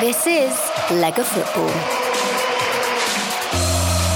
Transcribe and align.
This 0.00 0.26
is 0.26 0.52
Lega 0.88 1.22
Football. 1.22 1.68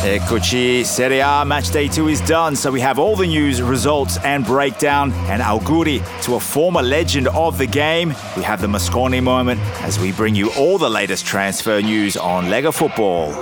Eccoci, 0.02 0.82
Serie 0.82 1.20
A 1.20 1.44
match 1.44 1.72
day 1.72 1.88
two 1.88 2.08
is 2.08 2.22
done, 2.22 2.56
so 2.56 2.72
we 2.72 2.80
have 2.80 2.98
all 2.98 3.16
the 3.16 3.26
news, 3.26 3.60
results, 3.60 4.16
and 4.24 4.46
breakdown. 4.46 5.12
And 5.28 5.42
auguri 5.42 6.00
to 6.22 6.36
a 6.36 6.40
former 6.40 6.80
legend 6.80 7.28
of 7.28 7.58
the 7.58 7.66
game. 7.66 8.14
We 8.34 8.42
have 8.44 8.62
the 8.62 8.66
Mosconi 8.66 9.22
moment 9.22 9.60
as 9.82 9.98
we 9.98 10.12
bring 10.12 10.34
you 10.34 10.50
all 10.52 10.78
the 10.78 10.88
latest 10.88 11.26
transfer 11.26 11.82
news 11.82 12.16
on 12.16 12.46
Lega 12.46 12.72
Football. 12.72 13.34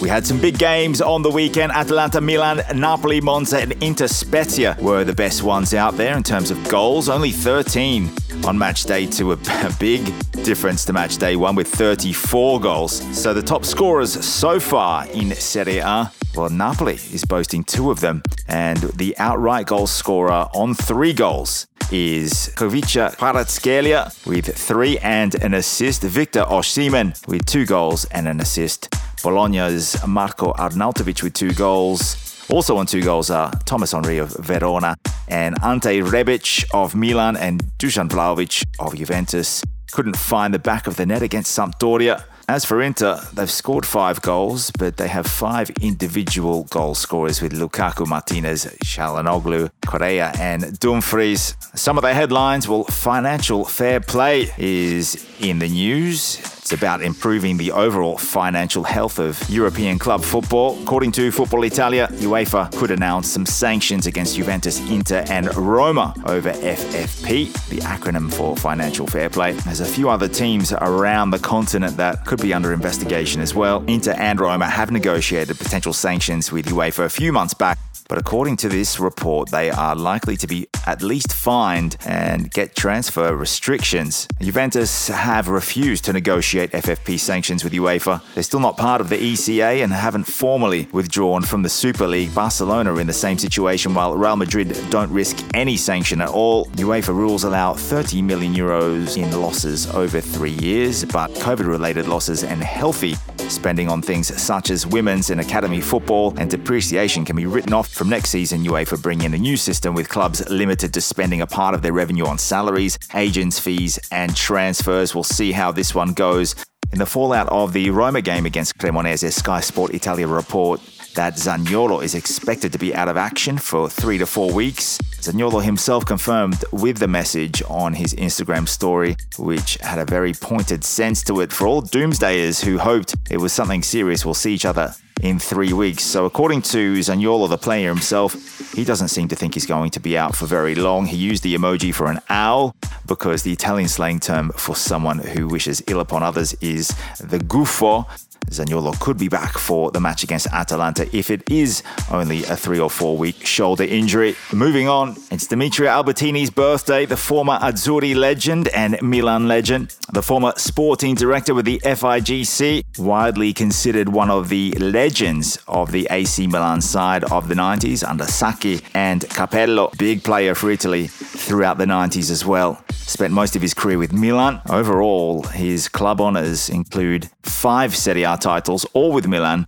We 0.00 0.08
had 0.08 0.24
some 0.24 0.40
big 0.40 0.56
games 0.56 1.00
on 1.00 1.22
the 1.22 1.30
weekend. 1.30 1.72
Atalanta, 1.72 2.20
Milan, 2.20 2.62
Napoli, 2.76 3.20
Monza, 3.20 3.58
and 3.58 3.72
Inter 3.82 4.06
Spezia 4.06 4.76
were 4.80 5.02
the 5.02 5.14
best 5.14 5.42
ones 5.42 5.74
out 5.74 5.96
there 5.96 6.16
in 6.16 6.22
terms 6.22 6.52
of 6.52 6.68
goals. 6.68 7.08
Only 7.08 7.32
13 7.32 8.08
on 8.48 8.58
match 8.58 8.84
day 8.84 9.04
two, 9.04 9.32
a 9.32 9.36
big 9.78 10.04
difference 10.42 10.84
to 10.86 10.92
match 10.92 11.18
day 11.18 11.36
one 11.36 11.54
with 11.54 11.68
34 11.68 12.60
goals. 12.60 13.02
So 13.16 13.34
the 13.34 13.42
top 13.42 13.64
scorers 13.64 14.24
so 14.24 14.58
far 14.58 15.06
in 15.08 15.34
Serie 15.34 15.78
A 15.78 16.10
well, 16.34 16.50
Napoli 16.50 16.94
is 16.94 17.24
boasting 17.24 17.64
two 17.64 17.90
of 17.90 18.00
them, 18.00 18.22
and 18.46 18.78
the 18.78 19.16
outright 19.18 19.66
goal 19.66 19.86
scorer 19.86 20.46
on 20.54 20.74
three 20.74 21.12
goals 21.12 21.66
is 21.90 22.52
Khvicha 22.54 23.16
Kvaratskhelia 23.16 24.26
with 24.26 24.56
three 24.56 24.98
and 24.98 25.34
an 25.42 25.54
assist. 25.54 26.02
Victor 26.02 26.42
Osimhen 26.42 27.26
with 27.26 27.44
two 27.44 27.66
goals 27.66 28.04
and 28.06 28.28
an 28.28 28.40
assist. 28.40 28.88
Bologna's 29.22 29.96
Marko 30.06 30.52
Arnautovic 30.52 31.22
with 31.22 31.32
two 31.32 31.52
goals. 31.54 32.37
Also 32.50 32.78
on 32.78 32.86
two 32.86 33.02
goals 33.02 33.30
are 33.30 33.50
Thomas 33.66 33.92
Henry 33.92 34.16
of 34.16 34.30
Verona 34.30 34.96
and 35.28 35.54
Ante 35.62 36.00
Rebic 36.00 36.64
of 36.72 36.94
Milan 36.94 37.36
and 37.36 37.62
Dusan 37.78 38.08
Vlahovic 38.08 38.64
of 38.80 38.96
Juventus. 38.96 39.62
Couldn't 39.92 40.16
find 40.16 40.54
the 40.54 40.58
back 40.58 40.86
of 40.86 40.96
the 40.96 41.04
net 41.04 41.22
against 41.22 41.56
Sampdoria. 41.56 42.24
As 42.48 42.64
for 42.64 42.80
Inter, 42.80 43.20
they've 43.34 43.50
scored 43.50 43.84
five 43.84 44.22
goals, 44.22 44.70
but 44.78 44.96
they 44.96 45.08
have 45.08 45.26
five 45.26 45.68
individual 45.82 46.64
goal 46.64 46.94
scorers 46.94 47.42
with 47.42 47.52
Lukaku, 47.52 48.06
Martinez, 48.06 48.64
Calhanoglu, 48.82 49.70
Correa, 49.86 50.32
and 50.38 50.78
Dumfries. 50.80 51.54
Some 51.74 51.98
of 51.98 52.02
the 52.02 52.14
headlines 52.14 52.66
well, 52.66 52.84
financial 52.84 53.66
fair 53.66 54.00
play 54.00 54.50
is 54.56 55.27
in 55.40 55.58
the 55.58 55.68
news. 55.68 56.38
It's 56.38 56.72
about 56.72 57.00
improving 57.00 57.56
the 57.56 57.72
overall 57.72 58.18
financial 58.18 58.82
health 58.82 59.18
of 59.18 59.42
European 59.48 59.98
club 59.98 60.22
football. 60.22 60.78
According 60.82 61.12
to 61.12 61.32
Football 61.32 61.64
Italia, 61.64 62.08
UEFA 62.12 62.70
could 62.76 62.90
announce 62.90 63.30
some 63.30 63.46
sanctions 63.46 64.06
against 64.06 64.36
Juventus, 64.36 64.78
Inter, 64.90 65.24
and 65.28 65.54
Roma 65.56 66.12
over 66.26 66.52
FFP, 66.52 67.68
the 67.70 67.78
acronym 67.78 68.30
for 68.32 68.54
financial 68.56 69.06
fair 69.06 69.30
play. 69.30 69.52
There's 69.52 69.80
a 69.80 69.86
few 69.86 70.10
other 70.10 70.28
teams 70.28 70.72
around 70.72 71.30
the 71.30 71.38
continent 71.38 71.96
that 71.96 72.26
could 72.26 72.42
be 72.42 72.52
under 72.52 72.72
investigation 72.72 73.40
as 73.40 73.54
well. 73.54 73.82
Inter 73.86 74.12
and 74.18 74.38
Roma 74.38 74.68
have 74.68 74.90
negotiated 74.90 75.56
potential 75.56 75.94
sanctions 75.94 76.52
with 76.52 76.66
UEFA 76.66 77.06
a 77.06 77.08
few 77.08 77.32
months 77.32 77.54
back 77.54 77.78
but 78.08 78.16
according 78.16 78.56
to 78.58 78.70
this 78.70 78.98
report, 78.98 79.50
they 79.50 79.70
are 79.70 79.94
likely 79.94 80.36
to 80.38 80.46
be 80.46 80.66
at 80.86 81.02
least 81.02 81.32
fined 81.32 81.98
and 82.06 82.50
get 82.50 82.74
transfer 82.74 83.36
restrictions. 83.36 84.26
Juventus 84.40 85.08
have 85.28 85.48
refused 85.48 86.04
to 86.06 86.12
negotiate 86.12 86.72
FFP 86.72 87.20
sanctions 87.20 87.62
with 87.62 87.72
UEFA. 87.74 88.22
They're 88.34 88.42
still 88.42 88.60
not 88.60 88.76
part 88.76 89.00
of 89.00 89.08
the 89.10 89.16
ECA 89.16 89.84
and 89.84 89.92
haven't 89.92 90.24
formally 90.24 90.88
withdrawn 90.92 91.42
from 91.42 91.62
the 91.62 91.68
Super 91.68 92.06
League. 92.06 92.34
Barcelona 92.34 92.96
in 92.96 93.06
the 93.06 93.12
same 93.12 93.38
situation, 93.38 93.92
while 93.92 94.16
Real 94.16 94.36
Madrid 94.36 94.76
don't 94.90 95.10
risk 95.10 95.36
any 95.54 95.76
sanction 95.76 96.20
at 96.20 96.30
all. 96.30 96.64
UEFA 96.76 97.14
rules 97.14 97.44
allow 97.44 97.74
30 97.74 98.22
million 98.22 98.54
euros 98.54 99.16
in 99.16 99.30
losses 99.38 99.86
over 99.94 100.20
three 100.20 100.56
years, 100.68 101.04
but 101.04 101.30
COVID 101.32 101.66
related 101.66 102.08
losses 102.08 102.42
and 102.42 102.62
healthy 102.62 103.14
spending 103.50 103.88
on 103.88 104.02
things 104.02 104.34
such 104.40 104.70
as 104.70 104.86
women's 104.86 105.30
and 105.30 105.40
academy 105.40 105.80
football 105.80 106.34
and 106.38 106.50
depreciation 106.50 107.24
can 107.24 107.36
be 107.36 107.46
written 107.46 107.72
off 107.72 107.88
from 107.88 108.08
next 108.08 108.30
season, 108.30 108.64
UEFA 108.64 109.00
bringing 109.02 109.26
in 109.26 109.34
a 109.34 109.38
new 109.38 109.56
system 109.56 109.94
with 109.94 110.08
clubs 110.08 110.48
limited 110.48 110.94
to 110.94 111.00
spending 111.00 111.40
a 111.40 111.46
part 111.46 111.74
of 111.74 111.82
their 111.82 111.92
revenue 111.92 112.26
on 112.26 112.38
salaries, 112.38 112.98
agents' 113.14 113.58
fees, 113.58 113.98
and 114.12 114.36
transfers. 114.36 115.14
We'll 115.14 115.24
see 115.24 115.52
how 115.52 115.72
this 115.72 115.94
one 115.94 116.12
goes. 116.12 116.54
In 116.92 116.98
the 116.98 117.06
fallout 117.06 117.48
of 117.50 117.72
the 117.72 117.90
Roma 117.90 118.22
game 118.22 118.46
against 118.46 118.78
Cremonese, 118.78 119.32
Sky 119.32 119.60
Sport 119.60 119.92
Italia 119.92 120.26
report 120.26 120.80
that 121.14 121.34
Zaniolo 121.34 122.02
is 122.02 122.14
expected 122.14 122.72
to 122.72 122.78
be 122.78 122.94
out 122.94 123.08
of 123.08 123.16
action 123.16 123.58
for 123.58 123.88
three 123.88 124.18
to 124.18 124.26
four 124.26 124.52
weeks. 124.52 124.98
Zaniolo 125.20 125.62
himself 125.62 126.06
confirmed 126.06 126.64
with 126.72 126.98
the 126.98 127.08
message 127.08 127.62
on 127.68 127.92
his 127.94 128.14
Instagram 128.14 128.68
story, 128.68 129.16
which 129.38 129.74
had 129.76 129.98
a 129.98 130.04
very 130.04 130.32
pointed 130.32 130.84
sense 130.84 131.22
to 131.24 131.40
it 131.40 131.52
for 131.52 131.66
all 131.66 131.82
doomsdayers 131.82 132.64
who 132.64 132.78
hoped 132.78 133.14
it 133.30 133.38
was 133.38 133.52
something 133.52 133.82
serious. 133.82 134.24
We'll 134.24 134.34
see 134.34 134.54
each 134.54 134.64
other 134.64 134.94
in 135.22 135.38
three 135.38 135.72
weeks. 135.72 136.04
So, 136.04 136.24
according 136.24 136.62
to 136.62 136.94
Zaniolo, 136.98 137.48
the 137.48 137.58
player 137.58 137.88
himself, 137.88 138.34
he 138.72 138.84
doesn't 138.84 139.08
seem 139.08 139.28
to 139.28 139.36
think 139.36 139.54
he's 139.54 139.66
going 139.66 139.90
to 139.90 140.00
be 140.00 140.16
out 140.16 140.36
for 140.36 140.46
very 140.46 140.74
long. 140.74 141.06
He 141.06 141.16
used 141.16 141.42
the 141.42 141.54
emoji 141.54 141.92
for 141.94 142.10
an 142.10 142.20
owl 142.28 142.74
because 143.06 143.42
the 143.42 143.52
Italian 143.52 143.88
slang 143.88 144.20
term 144.20 144.50
for 144.50 144.76
someone 144.76 145.18
who 145.18 145.48
wishes 145.48 145.82
ill 145.88 146.00
upon 146.00 146.22
others 146.22 146.54
is 146.60 146.88
the 147.18 147.38
gufo. 147.38 148.06
Zaniolo 148.46 148.98
could 149.00 149.18
be 149.18 149.28
back 149.28 149.58
for 149.58 149.90
the 149.90 150.00
match 150.00 150.22
against 150.24 150.46
Atalanta 150.48 151.08
if 151.16 151.30
it 151.30 151.48
is 151.50 151.82
only 152.10 152.44
a 152.44 152.56
three 152.56 152.78
or 152.78 152.90
four 152.90 153.16
week 153.16 153.44
shoulder 153.44 153.84
injury. 153.84 154.34
Moving 154.52 154.88
on, 154.88 155.16
it's 155.30 155.46
Demetrio 155.46 155.90
Albertini's 155.90 156.50
birthday, 156.50 157.04
the 157.06 157.16
former 157.16 157.58
Azzurri 157.58 158.14
legend 158.14 158.68
and 158.68 159.00
Milan 159.02 159.48
legend, 159.48 159.94
the 160.12 160.22
former 160.22 160.52
sporting 160.56 161.14
director 161.14 161.54
with 161.54 161.66
the 161.66 161.78
FIGC, 161.84 162.98
widely 162.98 163.52
considered 163.52 164.08
one 164.08 164.30
of 164.30 164.48
the 164.48 164.72
legends 164.72 165.58
of 165.68 165.92
the 165.92 166.06
AC 166.10 166.46
Milan 166.46 166.80
side 166.80 167.24
of 167.24 167.48
the 167.48 167.54
90s 167.54 168.08
under 168.08 168.24
Sacchi 168.24 168.80
and 168.94 169.22
Capello, 169.28 169.96
big 169.98 170.24
player 170.24 170.54
for 170.54 170.70
Italy 170.70 171.06
throughout 171.06 171.78
the 171.78 171.84
90s 171.84 172.30
as 172.30 172.44
well. 172.44 172.82
Spent 172.90 173.32
most 173.32 173.56
of 173.56 173.62
his 173.62 173.72
career 173.72 173.96
with 173.98 174.12
Milan. 174.12 174.60
Overall, 174.68 175.42
his 175.44 175.88
club 175.88 176.20
honours 176.20 176.68
include 176.68 177.30
five 177.42 177.96
Serie 177.96 178.24
A 178.28 178.36
titles, 178.36 178.84
all 178.92 179.12
with 179.12 179.26
Milan, 179.26 179.66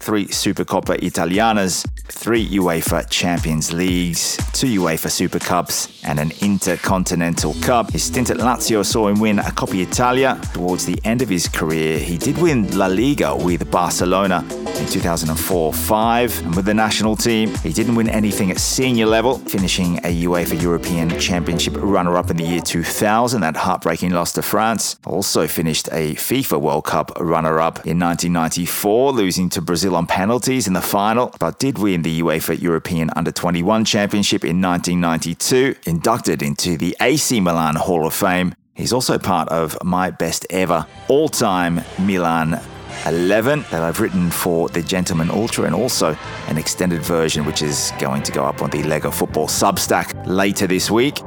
three 0.00 0.26
Supercoppa 0.26 1.02
Italianas, 1.02 1.84
three 2.06 2.48
UEFA 2.48 3.08
Champions 3.10 3.72
Leagues, 3.72 4.36
two 4.52 4.80
UEFA 4.80 5.10
Super 5.10 5.38
Cups, 5.38 6.02
and 6.04 6.18
an 6.18 6.32
Intercontinental 6.40 7.54
Cup. 7.62 7.90
His 7.90 8.04
stint 8.04 8.30
at 8.30 8.38
Lazio 8.38 8.84
saw 8.84 9.08
him 9.08 9.20
win 9.20 9.38
a 9.38 9.42
Coppa 9.42 9.80
Italia. 9.80 10.40
Towards 10.54 10.86
the 10.86 10.98
end 11.04 11.22
of 11.22 11.28
his 11.28 11.48
career, 11.48 11.98
he 11.98 12.16
did 12.16 12.38
win 12.38 12.76
La 12.76 12.86
Liga 12.86 13.34
with 13.36 13.70
Barcelona 13.70 14.44
in 14.50 14.86
2004 14.86 15.72
5. 15.72 16.46
And 16.46 16.54
with 16.54 16.64
the 16.64 16.74
national 16.74 17.16
team, 17.16 17.54
he 17.56 17.72
didn't 17.72 17.94
win 17.94 18.08
anything 18.08 18.50
at 18.50 18.58
senior 18.58 19.06
level, 19.06 19.38
finishing 19.38 19.98
a 19.98 20.24
UEFA 20.24 20.60
European 20.62 21.10
Championship 21.18 21.74
runner 21.76 22.16
up 22.16 22.30
in 22.30 22.36
the 22.36 22.44
year 22.44 22.60
2000, 22.60 23.40
that 23.40 23.56
heartbreaking 23.56 24.10
loss 24.10 24.32
to 24.32 24.42
France. 24.42 24.96
Also 25.04 25.46
finished 25.46 25.88
a 25.88 26.14
FIFA 26.14 26.60
World 26.60 26.84
Cup 26.84 27.12
runner 27.20 27.60
up 27.60 27.86
in 27.86 27.98
1994, 27.98 29.12
losing 29.12 29.48
to 29.50 29.60
Brazil 29.60 29.87
on 29.94 30.06
penalties 30.06 30.66
in 30.66 30.72
the 30.72 30.80
final, 30.80 31.34
but 31.38 31.58
did 31.58 31.78
win 31.78 32.02
the 32.02 32.20
UEFA 32.20 32.60
European 32.60 33.10
Under 33.16 33.30
21 33.30 33.84
Championship 33.84 34.44
in 34.44 34.60
1992, 34.60 35.76
inducted 35.86 36.42
into 36.42 36.76
the 36.76 36.96
AC 37.00 37.40
Milan 37.40 37.76
Hall 37.76 38.06
of 38.06 38.14
Fame. 38.14 38.54
He's 38.74 38.92
also 38.92 39.18
part 39.18 39.48
of 39.48 39.76
my 39.82 40.10
best 40.10 40.46
ever 40.50 40.86
all 41.08 41.28
time 41.28 41.80
Milan 41.98 42.60
11 43.06 43.64
that 43.70 43.82
I've 43.82 44.00
written 44.00 44.30
for 44.30 44.68
the 44.68 44.82
Gentleman 44.82 45.30
Ultra 45.30 45.64
and 45.64 45.74
also 45.74 46.16
an 46.48 46.58
extended 46.58 47.02
version 47.02 47.44
which 47.44 47.62
is 47.62 47.92
going 47.98 48.22
to 48.24 48.32
go 48.32 48.44
up 48.44 48.62
on 48.62 48.70
the 48.70 48.82
Lega 48.82 49.12
Football 49.12 49.46
Substack 49.46 50.26
later 50.26 50.66
this 50.66 50.90
week. 50.90 51.20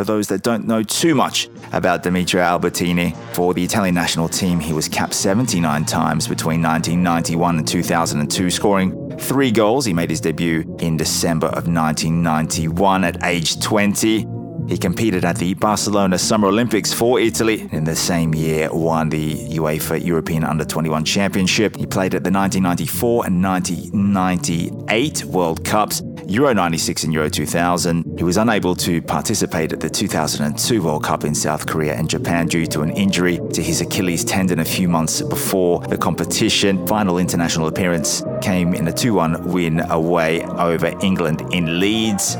For 0.00 0.04
those 0.04 0.28
that 0.28 0.40
don't 0.40 0.66
know 0.66 0.82
too 0.82 1.14
much 1.14 1.50
about 1.74 2.02
Demetrio 2.02 2.42
Albertini, 2.42 3.14
for 3.34 3.52
the 3.52 3.62
Italian 3.62 3.94
national 3.94 4.30
team, 4.30 4.58
he 4.58 4.72
was 4.72 4.88
capped 4.88 5.12
79 5.12 5.84
times 5.84 6.26
between 6.26 6.62
1991 6.62 7.58
and 7.58 7.68
2002, 7.68 8.48
scoring 8.48 9.18
three 9.18 9.50
goals. 9.50 9.84
He 9.84 9.92
made 9.92 10.08
his 10.08 10.22
debut 10.22 10.64
in 10.80 10.96
December 10.96 11.48
of 11.48 11.68
1991 11.68 13.04
at 13.04 13.22
age 13.24 13.60
20. 13.60 14.26
He 14.70 14.78
competed 14.78 15.24
at 15.24 15.36
the 15.36 15.54
Barcelona 15.54 16.16
Summer 16.16 16.46
Olympics 16.46 16.92
for 16.92 17.18
Italy. 17.18 17.68
In 17.72 17.82
the 17.82 17.96
same 17.96 18.32
year, 18.32 18.72
won 18.72 19.08
the 19.08 19.34
UEFA 19.48 20.02
European 20.04 20.44
Under 20.44 20.64
21 20.64 21.04
Championship. 21.04 21.74
He 21.74 21.86
played 21.86 22.14
at 22.14 22.22
the 22.22 22.30
1994 22.30 23.26
and 23.26 23.42
1998 23.42 25.24
World 25.24 25.64
Cups. 25.64 26.02
Euro 26.28 26.52
96 26.52 27.02
and 27.02 27.12
Euro 27.12 27.28
2000. 27.28 28.14
He 28.16 28.22
was 28.22 28.36
unable 28.36 28.76
to 28.76 29.02
participate 29.02 29.72
at 29.72 29.80
the 29.80 29.90
2002 29.90 30.80
World 30.80 31.02
Cup 31.02 31.24
in 31.24 31.34
South 31.34 31.66
Korea 31.66 31.96
and 31.96 32.08
Japan 32.08 32.46
due 32.46 32.66
to 32.66 32.82
an 32.82 32.90
injury 32.90 33.40
to 33.52 33.60
his 33.60 33.80
Achilles 33.80 34.24
tendon 34.24 34.60
a 34.60 34.64
few 34.64 34.88
months 34.88 35.20
before 35.20 35.80
the 35.80 35.98
competition. 35.98 36.86
Final 36.86 37.18
international 37.18 37.66
appearance 37.66 38.22
came 38.40 38.74
in 38.74 38.86
a 38.86 38.92
2 38.92 39.14
1 39.14 39.52
win 39.52 39.80
away 39.90 40.44
over 40.44 40.94
England 41.02 41.42
in 41.52 41.80
Leeds. 41.80 42.36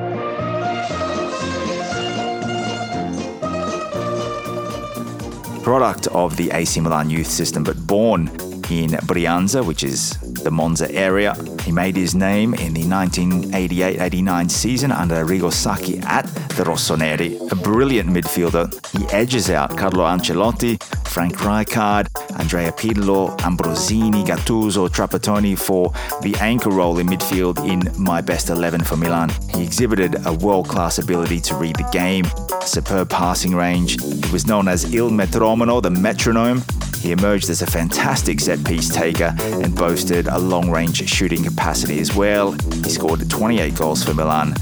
Product 5.63 6.07
of 6.09 6.37
the 6.37 6.51
AC 6.51 6.81
Milan 6.81 7.11
youth 7.11 7.27
system, 7.27 7.63
but 7.63 7.87
born 7.87 8.29
in 8.71 8.91
Brianza, 9.07 9.65
which 9.65 9.83
is 9.83 10.17
the 10.45 10.51
Monza 10.51 10.91
area. 10.95 11.35
He 11.63 11.73
made 11.73 11.97
his 11.97 12.15
name 12.15 12.55
in 12.55 12.73
the 12.73 12.83
1988-89 12.85 14.51
season 14.51 14.93
under 14.93 15.25
Arrigo 15.25 15.53
Sacchi 15.53 15.99
at 16.01 16.27
the 16.57 16.65
Rossoneri. 16.65 17.51
A 17.51 17.57
brilliant 17.57 18.09
midfielder, 18.09 18.67
he 18.97 19.07
edges 19.15 19.51
out 19.51 19.77
Carlo 19.77 20.05
Ancelotti, 20.05 20.81
Frank 21.09 21.37
Rijkaard, 21.39 22.07
Andrea 22.39 22.71
Pirlo, 22.71 23.37
Ambrosini, 23.39 24.25
Gattuso, 24.25 24.89
Trapattoni 24.89 25.59
for 25.59 25.93
the 26.23 26.37
anchor 26.41 26.71
role 26.71 26.99
in 26.99 27.09
midfield 27.09 27.59
in 27.69 27.83
My 28.01 28.21
Best 28.21 28.49
11 28.49 28.85
for 28.85 28.97
Milan. 28.97 29.31
He 29.53 29.65
exhibited 29.65 30.25
a 30.27 30.33
world-class 30.33 30.99
ability 30.99 31.41
to 31.41 31.57
read 31.57 31.77
the 31.77 31.89
game, 31.91 32.27
superb 32.65 33.11
passing 33.11 33.57
range. 33.57 34.01
He 34.01 34.33
was 34.33 34.47
known 34.47 34.69
as 34.69 34.95
Il 34.95 35.11
Metronomo, 35.11 35.83
the 35.83 35.91
metronome, 35.91 36.63
he 37.01 37.13
emerged 37.13 37.49
as 37.51 37.63
a 37.63 37.67
fantastic 37.67 38.41
set 38.41 38.63
piece 38.65 38.89
taker 38.89 39.35
and 39.39 39.75
boasted 39.75 40.27
a 40.29 40.39
long 40.39 40.71
range 40.71 41.09
shooting 41.09 41.43
capacity 41.43 41.99
as 42.01 42.15
well. 42.15 42.53
He 42.53 42.91
scored 42.91 43.29
28 43.29 43.75
goals 43.75 44.05
for 44.05 44.15
Milan 44.15 44.55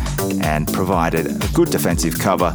and 0.42 0.72
provided 0.72 1.26
a 1.26 1.48
good 1.52 1.70
defensive 1.70 2.18
cover 2.18 2.52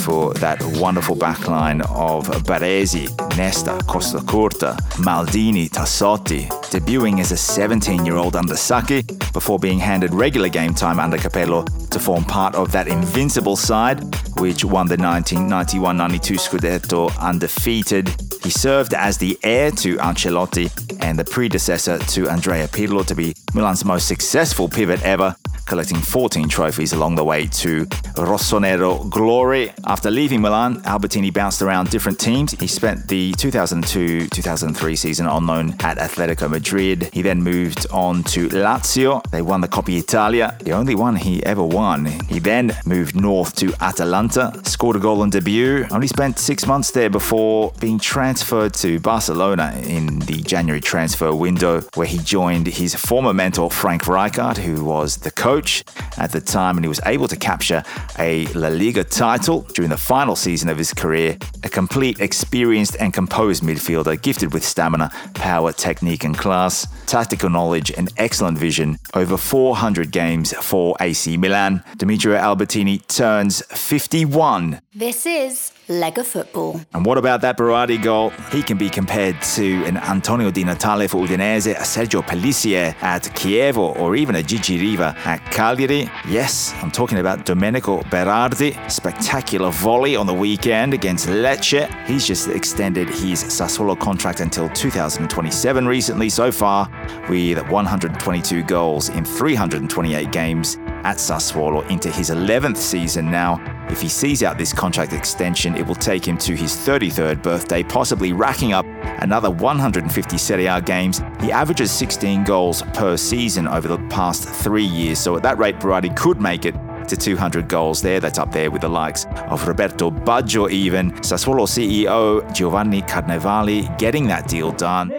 for 0.00 0.32
that 0.34 0.62
wonderful 0.80 1.16
backline 1.16 1.82
of 1.90 2.28
Baresi, 2.44 3.08
Nesta, 3.36 3.72
Costacurta, 3.86 4.76
Maldini, 5.04 5.68
Tassotti, 5.68 6.48
debuting 6.70 7.20
as 7.20 7.32
a 7.32 7.36
17 7.36 8.06
year 8.06 8.16
old 8.16 8.36
under 8.36 8.56
Sacchi 8.56 9.02
before 9.32 9.58
being 9.58 9.78
handed 9.78 10.14
regular 10.14 10.48
game 10.48 10.72
time 10.74 10.98
under 10.98 11.18
Capello 11.18 11.64
to 11.96 12.02
form 12.02 12.24
part 12.24 12.54
of 12.54 12.72
that 12.72 12.88
invincible 12.88 13.56
side, 13.56 14.00
which 14.38 14.64
won 14.64 14.86
the 14.86 14.98
1991 14.98 15.96
92 15.96 16.34
Scudetto 16.34 17.18
undefeated. 17.18 18.08
He 18.42 18.50
served 18.50 18.92
as 18.92 19.16
the 19.16 19.38
heir 19.42 19.70
to 19.70 19.96
Ancelotti 19.96 20.70
and 21.02 21.18
the 21.18 21.24
predecessor 21.24 21.98
to 21.98 22.28
Andrea 22.28 22.68
Pirlo 22.68 23.06
to 23.06 23.14
be 23.14 23.34
Milan's 23.54 23.84
most 23.84 24.08
successful 24.08 24.68
pivot 24.68 25.02
ever, 25.04 25.34
collecting 25.66 25.98
14 25.98 26.48
trophies 26.48 26.92
along 26.92 27.16
the 27.16 27.24
way 27.24 27.46
to 27.46 27.84
Rossonero 28.16 29.08
glory. 29.10 29.72
After 29.84 30.10
leaving 30.10 30.40
Milan, 30.40 30.80
Albertini 30.82 31.32
bounced 31.32 31.60
around 31.60 31.90
different 31.90 32.18
teams. 32.18 32.52
He 32.52 32.66
spent 32.66 33.08
the 33.08 33.32
2002 33.32 34.28
2003 34.28 34.96
season 34.96 35.26
on 35.26 35.46
loan 35.46 35.74
at 35.80 35.98
Atletico 35.98 36.48
Madrid. 36.48 37.10
He 37.12 37.22
then 37.22 37.42
moved 37.42 37.86
on 37.90 38.22
to 38.24 38.48
Lazio. 38.48 39.22
They 39.30 39.42
won 39.42 39.60
the 39.60 39.68
Coppa 39.68 39.98
Italia, 39.98 40.56
the 40.62 40.72
only 40.72 40.94
one 40.94 41.16
he 41.16 41.44
ever 41.44 41.64
won. 41.64 42.06
He 42.28 42.38
then 42.38 42.76
moved 42.86 43.16
north 43.16 43.54
to 43.56 43.72
Atalanta, 43.80 44.58
scored 44.64 44.96
a 44.96 44.98
goal 45.00 45.22
on 45.22 45.30
debut, 45.30 45.86
only 45.90 46.06
spent 46.06 46.38
six 46.38 46.66
months 46.66 46.90
there 46.92 47.10
before 47.10 47.72
being 47.80 47.98
transferred 47.98 48.74
to 48.74 49.00
Barcelona 49.00 49.78
in 49.84 50.20
the 50.20 50.42
January 50.42 50.80
transfer 50.80 51.34
window, 51.34 51.82
where 51.94 52.06
he 52.06 52.18
joined 52.18 52.66
his 52.66 52.94
former 52.94 53.32
mentor 53.32 53.70
Frank 53.70 54.04
Rijkaard, 54.04 54.58
who 54.58 54.84
was 54.84 55.16
the 55.18 55.30
coach 55.30 55.55
coach 55.56 55.84
at 56.18 56.32
the 56.32 56.40
time, 56.40 56.76
and 56.76 56.84
he 56.84 56.88
was 56.88 57.00
able 57.06 57.28
to 57.28 57.36
capture 57.36 57.82
a 58.18 58.46
La 58.48 58.68
Liga 58.68 59.02
title 59.02 59.62
during 59.74 59.90
the 59.90 59.96
final 59.96 60.36
season 60.36 60.68
of 60.68 60.76
his 60.76 60.92
career. 60.92 61.38
A 61.64 61.68
complete, 61.68 62.20
experienced, 62.20 62.96
and 63.00 63.12
composed 63.14 63.62
midfielder, 63.62 64.20
gifted 64.20 64.52
with 64.52 64.64
stamina, 64.64 65.10
power, 65.34 65.72
technique, 65.72 66.24
and 66.24 66.36
class, 66.36 66.86
tactical 67.06 67.48
knowledge, 67.48 67.90
and 67.90 68.12
excellent 68.18 68.58
vision. 68.58 68.98
Over 69.14 69.36
400 69.38 70.10
games 70.10 70.52
for 70.52 70.94
AC 71.00 71.36
Milan. 71.38 71.82
Demetrio 71.96 72.36
Albertini 72.36 72.98
turns 73.06 73.62
51. 73.66 74.80
This 74.94 75.24
is 75.24 75.72
Lega 75.88 76.24
Football. 76.24 76.80
And 76.94 77.06
what 77.06 77.16
about 77.16 77.40
that 77.42 77.56
Berardi 77.56 78.02
goal? 78.02 78.30
He 78.50 78.62
can 78.62 78.76
be 78.76 78.90
compared 78.90 79.40
to 79.54 79.84
an 79.84 79.96
Antonio 79.98 80.50
Di 80.50 80.64
Natale 80.64 81.06
for 81.06 81.24
Udinese, 81.24 81.72
a 81.72 81.84
Sergio 81.84 82.22
Pellissier 82.22 82.94
at 83.02 83.22
Chievo, 83.34 83.96
or 83.98 84.16
even 84.16 84.34
a 84.34 84.42
Gigi 84.42 84.78
Riva 84.78 85.14
at 85.24 85.38
Cagliari. 85.52 86.10
Yes, 86.28 86.74
I'm 86.82 86.90
talking 86.90 87.18
about 87.18 87.46
Domenico 87.46 88.00
Berardi. 88.02 88.90
Spectacular 88.90 89.70
volley 89.70 90.16
on 90.16 90.26
the 90.26 90.34
weekend 90.34 90.92
against 90.92 91.28
Lecce. 91.28 91.88
He's 92.06 92.26
just 92.26 92.48
extended 92.48 93.08
his 93.08 93.44
Sassuolo 93.44 93.98
contract 93.98 94.40
until 94.40 94.68
2027 94.70 95.86
recently 95.86 96.28
so 96.28 96.50
far, 96.50 96.90
with 97.28 97.58
122 97.70 98.64
goals 98.64 99.08
in 99.10 99.24
328 99.24 100.32
games 100.32 100.78
at 101.06 101.18
Sassuolo 101.18 101.88
into 101.88 102.10
his 102.10 102.30
11th 102.30 102.76
season 102.76 103.30
now. 103.30 103.62
If 103.88 104.00
he 104.00 104.08
sees 104.08 104.42
out 104.42 104.58
this 104.58 104.72
contract 104.72 105.12
extension, 105.12 105.76
it 105.76 105.86
will 105.86 105.94
take 105.94 106.26
him 106.26 106.36
to 106.38 106.56
his 106.56 106.72
33rd 106.74 107.44
birthday, 107.44 107.84
possibly 107.84 108.32
racking 108.32 108.72
up 108.72 108.84
another 109.22 109.48
150 109.48 110.36
Serie 110.36 110.66
A 110.66 110.82
games. 110.82 111.22
He 111.40 111.52
averages 111.52 111.92
16 111.92 112.42
goals 112.42 112.82
per 112.92 113.16
season 113.16 113.68
over 113.68 113.86
the 113.86 113.98
past 114.08 114.48
three 114.48 114.84
years, 114.84 115.20
so 115.20 115.36
at 115.36 115.44
that 115.44 115.58
rate, 115.58 115.76
Berardi 115.76 116.14
could 116.16 116.40
make 116.40 116.64
it 116.64 116.74
to 117.06 117.16
200 117.16 117.68
goals 117.68 118.02
there. 118.02 118.18
That's 118.18 118.40
up 118.40 118.50
there 118.50 118.72
with 118.72 118.82
the 118.82 118.88
likes 118.88 119.26
of 119.48 119.68
Roberto 119.68 120.10
Baggio, 120.10 120.68
even. 120.68 121.12
Sassuolo 121.22 121.68
CEO 121.68 122.52
Giovanni 122.52 123.02
Carnevali 123.02 123.96
getting 123.96 124.26
that 124.26 124.48
deal 124.48 124.72
done. 124.72 125.12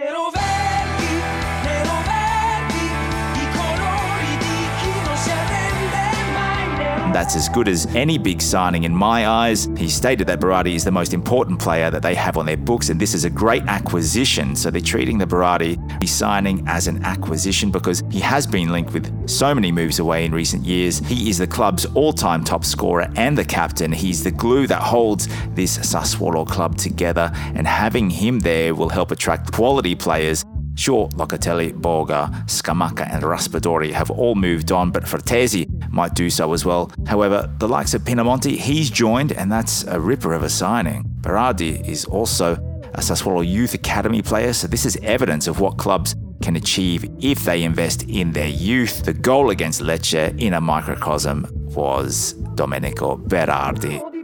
That's 7.18 7.36
as 7.36 7.50
good 7.50 7.68
as 7.68 7.88
any 7.96 8.20
big 8.20 8.44
signing 8.44 8.84
in 8.84 8.94
my 8.94 9.28
eyes. 9.28 9.68
He 9.76 9.90
stated 9.90 10.28
that 10.28 10.40
Berardi 10.40 10.76
is 10.76 10.84
the 10.84 10.92
most 10.92 11.16
important 11.16 11.60
player 11.60 11.90
that 11.90 12.04
they 12.04 12.14
have 12.14 12.38
on 12.38 12.46
their 12.46 12.58
books, 12.58 12.90
and 12.90 13.02
this 13.02 13.16
is 13.16 13.26
a 13.26 13.30
great 13.32 13.64
acquisition. 13.64 14.56
So 14.56 14.70
they're 14.70 14.80
treating 14.80 15.18
the 15.18 15.26
Berardi 15.26 15.78
signing 16.08 16.64
as 16.68 16.88
an 16.88 17.04
acquisition 17.04 17.72
because 17.72 18.04
he 18.12 18.20
has 18.20 18.46
been 18.46 18.72
linked 18.72 18.94
with 18.94 19.28
so 19.28 19.56
many 19.56 19.72
moves 19.72 19.98
away 19.98 20.26
in 20.26 20.32
recent 20.32 20.64
years. 20.64 21.00
He 21.00 21.28
is 21.28 21.40
the 21.40 21.48
club's 21.48 21.88
all 21.96 22.14
time 22.14 22.44
top 22.44 22.64
scorer 22.64 23.12
and 23.16 23.36
the 23.36 23.46
captain. 23.46 23.92
He's 23.92 24.24
the 24.24 24.30
glue 24.30 24.68
that 24.68 24.84
holds 24.84 25.28
this 25.56 25.80
Sassuolo 25.80 26.48
club 26.48 26.78
together, 26.78 27.32
and 27.34 27.66
having 27.66 28.12
him 28.12 28.42
there 28.42 28.76
will 28.76 28.90
help 28.90 29.10
attract 29.10 29.52
quality 29.52 29.96
players 29.96 30.46
Sure, 30.78 31.10
Locatelli, 31.10 31.74
Boga, 31.74 32.30
Scamacca, 32.46 33.12
and 33.12 33.24
Raspadori 33.24 33.92
have 33.92 34.12
all 34.12 34.36
moved 34.36 34.72
on, 34.72 34.92
but 34.92 35.04
Frattesi 35.04 35.66
might 35.98 36.14
do 36.14 36.30
so 36.30 36.54
as 36.54 36.64
well. 36.64 36.90
However, 37.08 37.52
the 37.58 37.68
likes 37.68 37.94
of 37.94 38.04
Pinamonti, 38.04 38.56
he's 38.56 38.90
joined, 38.90 39.32
and 39.34 39.52
that's 39.52 39.84
a 39.84 40.00
ripper 40.00 40.34
of 40.34 40.44
a 40.44 40.50
signing. 40.50 41.04
Berardi 41.22 41.86
is 41.86 42.06
also 42.06 42.54
a 42.94 43.02
Sassuolo 43.02 43.46
Youth 43.46 43.74
Academy 43.74 44.22
player, 44.22 44.54
so 44.54 44.68
this 44.68 44.86
is 44.86 44.96
evidence 45.02 45.48
of 45.48 45.60
what 45.60 45.78
clubs 45.78 46.16
can 46.42 46.56
achieve 46.56 47.10
if 47.20 47.44
they 47.44 47.64
invest 47.64 48.04
in 48.04 48.32
their 48.32 48.48
youth. 48.48 49.04
The 49.04 49.14
goal 49.14 49.50
against 49.50 49.82
Lecce 49.82 50.40
in 50.40 50.54
a 50.54 50.62
microcosm 50.62 51.48
was 51.76 52.34
Domenico 52.56 53.18
Berardi. 53.18 54.17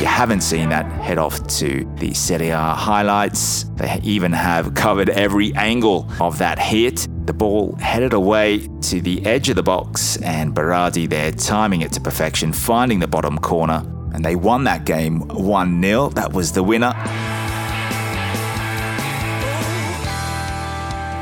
You 0.00 0.06
haven't 0.06 0.42
seen 0.42 0.68
that, 0.68 0.86
head 1.02 1.18
off 1.18 1.44
to 1.58 1.84
the 1.96 2.14
Serie 2.14 2.50
A 2.50 2.58
highlights. 2.58 3.64
They 3.74 3.98
even 4.04 4.30
have 4.32 4.74
covered 4.74 5.10
every 5.10 5.52
angle 5.54 6.08
of 6.20 6.38
that 6.38 6.58
hit. 6.60 7.08
The 7.26 7.32
ball 7.32 7.74
headed 7.76 8.12
away 8.12 8.68
to 8.82 9.00
the 9.00 9.26
edge 9.26 9.48
of 9.48 9.56
the 9.56 9.62
box, 9.64 10.16
and 10.18 10.54
Berardi 10.54 11.08
there 11.08 11.32
timing 11.32 11.80
it 11.80 11.92
to 11.94 12.00
perfection, 12.00 12.52
finding 12.52 13.00
the 13.00 13.08
bottom 13.08 13.38
corner. 13.38 13.82
And 14.14 14.24
they 14.24 14.36
won 14.36 14.64
that 14.64 14.84
game 14.84 15.26
1 15.28 15.82
0. 15.82 16.10
That 16.10 16.32
was 16.32 16.52
the 16.52 16.62
winner. 16.62 16.94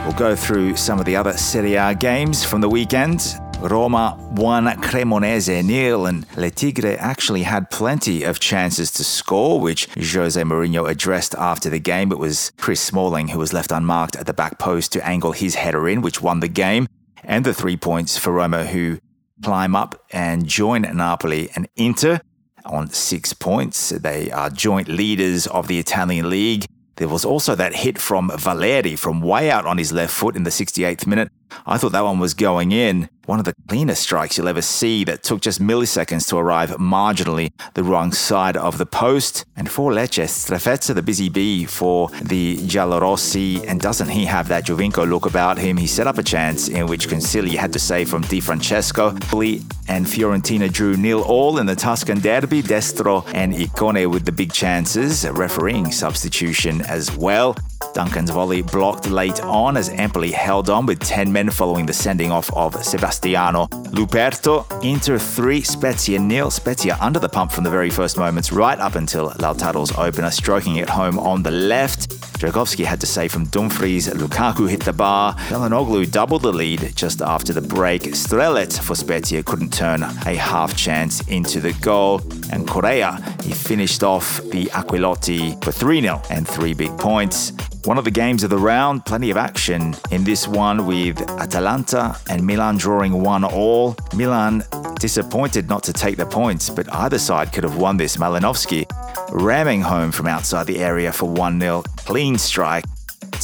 We'll 0.04 0.18
go 0.18 0.36
through 0.36 0.76
some 0.76 0.98
of 0.98 1.06
the 1.06 1.16
other 1.16 1.32
Serie 1.32 1.74
A 1.76 1.94
games 1.94 2.44
from 2.44 2.60
the 2.60 2.68
weekend. 2.68 3.40
Roma 3.60 4.16
won 4.36 4.66
Cremonese 4.66 5.64
nil, 5.64 6.06
and 6.06 6.26
Le 6.36 6.50
Tigre 6.50 6.96
actually 6.98 7.42
had 7.42 7.70
plenty 7.70 8.22
of 8.22 8.38
chances 8.38 8.90
to 8.92 9.04
score, 9.04 9.58
which 9.60 9.88
Jose 9.94 10.40
Mourinho 10.40 10.88
addressed 10.88 11.34
after 11.36 11.70
the 11.70 11.78
game. 11.78 12.12
It 12.12 12.18
was 12.18 12.52
Chris 12.58 12.80
Smalling 12.80 13.28
who 13.28 13.38
was 13.38 13.52
left 13.52 13.72
unmarked 13.72 14.16
at 14.16 14.26
the 14.26 14.34
back 14.34 14.58
post 14.58 14.92
to 14.92 15.06
angle 15.06 15.32
his 15.32 15.54
header 15.54 15.88
in, 15.88 16.02
which 16.02 16.22
won 16.22 16.40
the 16.40 16.48
game, 16.48 16.86
and 17.24 17.44
the 17.44 17.54
three 17.54 17.76
points 17.76 18.18
for 18.18 18.32
Roma, 18.32 18.66
who 18.66 18.98
climb 19.42 19.74
up 19.74 20.04
and 20.12 20.46
join 20.46 20.82
Napoli 20.82 21.50
and 21.54 21.68
Inter 21.76 22.20
on 22.64 22.90
six 22.90 23.32
points. 23.32 23.90
They 23.90 24.30
are 24.30 24.50
joint 24.50 24.88
leaders 24.88 25.46
of 25.46 25.68
the 25.68 25.78
Italian 25.78 26.30
league. 26.30 26.66
There 26.96 27.08
was 27.08 27.24
also 27.24 27.54
that 27.54 27.74
hit 27.74 27.98
from 27.98 28.30
Valeri 28.36 28.96
from 28.96 29.20
way 29.20 29.50
out 29.50 29.66
on 29.66 29.78
his 29.78 29.92
left 29.92 30.14
foot 30.14 30.34
in 30.34 30.44
the 30.44 30.50
68th 30.50 31.06
minute. 31.06 31.30
I 31.64 31.78
thought 31.78 31.92
that 31.92 32.04
one 32.04 32.18
was 32.18 32.34
going 32.34 32.72
in. 32.72 33.08
One 33.26 33.40
of 33.40 33.44
the 33.44 33.54
cleanest 33.66 34.02
strikes 34.02 34.38
you'll 34.38 34.46
ever 34.46 34.62
see 34.62 35.02
that 35.04 35.24
took 35.24 35.40
just 35.40 35.60
milliseconds 35.60 36.28
to 36.28 36.36
arrive 36.36 36.70
marginally 36.70 37.50
the 37.74 37.82
wrong 37.82 38.12
side 38.12 38.56
of 38.56 38.78
the 38.78 38.86
post. 38.86 39.44
And 39.56 39.68
for 39.68 39.90
Lecce, 39.90 40.28
Strefezza, 40.28 40.94
the 40.94 41.02
busy 41.02 41.28
bee 41.28 41.64
for 41.64 42.08
the 42.22 42.56
Giallorossi. 42.58 43.66
And 43.66 43.80
doesn't 43.80 44.10
he 44.10 44.26
have 44.26 44.46
that 44.48 44.66
Giovinco 44.66 45.08
look 45.08 45.26
about 45.26 45.58
him? 45.58 45.76
He 45.76 45.88
set 45.88 46.06
up 46.06 46.18
a 46.18 46.22
chance 46.22 46.68
in 46.68 46.86
which 46.86 47.08
Consigli 47.08 47.56
had 47.56 47.72
to 47.72 47.80
save 47.80 48.08
from 48.08 48.22
Di 48.22 48.40
Francesco. 48.40 49.08
And 49.08 50.06
Fiorentina 50.06 50.72
drew 50.72 50.96
nil 50.96 51.22
all 51.22 51.58
in 51.58 51.66
the 51.66 51.74
Tuscan 51.74 52.20
derby. 52.20 52.62
Destro 52.62 53.28
and 53.34 53.54
Ikoné 53.54 54.08
with 54.08 54.24
the 54.24 54.32
big 54.32 54.52
chances. 54.52 55.24
A 55.24 55.32
refereeing 55.32 55.90
substitution 55.90 56.80
as 56.82 57.16
well. 57.16 57.56
Duncan's 57.96 58.28
volley 58.28 58.60
blocked 58.60 59.08
late 59.08 59.40
on 59.40 59.74
as 59.74 59.88
Empoli 59.88 60.30
held 60.30 60.68
on 60.68 60.84
with 60.84 61.00
10 61.00 61.32
men 61.32 61.48
following 61.48 61.86
the 61.86 61.94
sending 61.94 62.30
off 62.30 62.52
of 62.52 62.74
Sebastiano 62.84 63.68
Luperto. 63.94 64.66
Inter 64.84 65.18
3, 65.18 65.62
Spezia 65.62 66.18
nil. 66.18 66.50
Spezia 66.50 66.98
under 67.00 67.18
the 67.18 67.28
pump 67.30 67.50
from 67.50 67.64
the 67.64 67.70
very 67.70 67.88
first 67.88 68.18
moments, 68.18 68.52
right 68.52 68.78
up 68.80 68.96
until 68.96 69.30
Lautaro's 69.38 69.96
opener, 69.96 70.30
stroking 70.30 70.76
it 70.76 70.90
home 70.90 71.18
on 71.18 71.42
the 71.42 71.50
left. 71.50 72.10
Dragowski 72.38 72.84
had 72.84 73.00
to 73.00 73.06
save 73.06 73.32
from 73.32 73.46
Dumfries. 73.46 74.08
Lukaku 74.08 74.68
hit 74.68 74.84
the 74.84 74.92
bar. 74.92 75.34
Calhanoglu 75.48 76.12
doubled 76.12 76.42
the 76.42 76.52
lead 76.52 76.92
just 76.94 77.22
after 77.22 77.54
the 77.54 77.62
break. 77.62 78.02
Strelec 78.02 78.78
for 78.78 78.94
Spezia 78.94 79.42
couldn't 79.42 79.72
turn 79.72 80.02
a 80.02 80.36
half 80.36 80.76
chance 80.76 81.26
into 81.28 81.60
the 81.60 81.72
goal. 81.80 82.20
And 82.52 82.68
Correa, 82.68 83.16
he 83.42 83.54
finished 83.54 84.02
off 84.02 84.42
the 84.50 84.66
Aquilotti 84.74 85.56
for 85.64 85.72
3 85.72 86.02
0 86.02 86.20
and 86.28 86.46
three 86.46 86.74
big 86.74 86.94
points. 86.98 87.52
One 87.86 87.98
of 87.98 88.04
the 88.04 88.10
games 88.10 88.42
of 88.42 88.50
the 88.50 88.58
round, 88.58 89.06
plenty 89.06 89.30
of 89.30 89.36
action 89.36 89.94
in 90.10 90.24
this 90.24 90.48
one 90.48 90.86
with 90.86 91.20
Atalanta 91.38 92.18
and 92.28 92.44
Milan 92.44 92.78
drawing 92.78 93.22
one 93.22 93.44
all. 93.44 93.94
Milan 94.12 94.64
disappointed 94.98 95.68
not 95.68 95.84
to 95.84 95.92
take 95.92 96.16
the 96.16 96.26
points, 96.26 96.68
but 96.68 96.92
either 96.92 97.16
side 97.16 97.52
could 97.52 97.62
have 97.62 97.76
won 97.76 97.96
this. 97.96 98.16
Malinovskyi 98.16 98.86
ramming 99.30 99.82
home 99.82 100.10
from 100.10 100.26
outside 100.26 100.66
the 100.66 100.80
area 100.80 101.12
for 101.12 101.28
1 101.28 101.60
0. 101.60 101.82
Clean 101.98 102.36
strike 102.36 102.84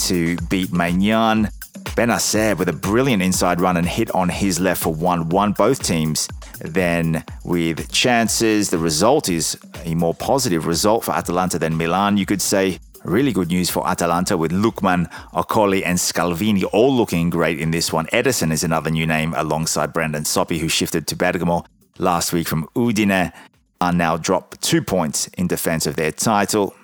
to 0.09 0.37
beat 0.51 0.71
Maignan. 0.71 1.49
Bennacer 1.95 2.59
with 2.59 2.69
a 2.69 2.73
brilliant 2.73 3.23
inside 3.23 3.61
run 3.61 3.77
and 3.77 3.87
hit 3.87 4.11
on 4.11 4.29
his 4.29 4.59
left 4.59 4.83
for 4.83 4.93
1 4.93 5.29
1. 5.29 5.53
Both 5.53 5.85
teams 5.85 6.29
then 6.59 7.25
with 7.45 7.93
chances. 7.93 8.71
The 8.71 8.79
result 8.79 9.29
is 9.29 9.57
a 9.85 9.95
more 9.95 10.15
positive 10.15 10.67
result 10.67 11.05
for 11.05 11.13
Atalanta 11.13 11.61
than 11.61 11.77
Milan, 11.77 12.17
you 12.17 12.27
could 12.27 12.43
say. 12.43 12.81
Really 13.05 13.33
good 13.33 13.49
news 13.49 13.69
for 13.69 13.87
Atalanta 13.89 14.37
with 14.37 14.53
Lookman, 14.53 15.11
Okoli, 15.33 15.83
and 15.85 15.99
Scalvini 15.99 16.65
all 16.73 16.95
looking 16.95 17.31
great 17.31 17.59
in 17.59 17.73
this 17.73 17.93
one. 17.93 18.07
Ederson 18.07 18.53
is 18.53 18.63
another 18.63 18.91
new 18.91 19.07
name 19.07 19.35
alongside 19.37 19.93
Brandon 19.93 20.25
Soppy, 20.25 20.59
who 20.59 20.69
shifted 20.69 21.09
to 21.09 21.17
Bergamo 21.17 21.65
last 21.99 22.33
week 22.33 22.47
from 22.47 22.69
Udine, 22.77 23.33
are 23.81 23.93
now 23.93 24.17
dropped 24.17 24.63
two 24.63 24.83
points 24.83 25.27
in 25.37 25.49
defence 25.49 25.87
of 25.87 25.97
their 25.97 26.13
title. 26.13 26.75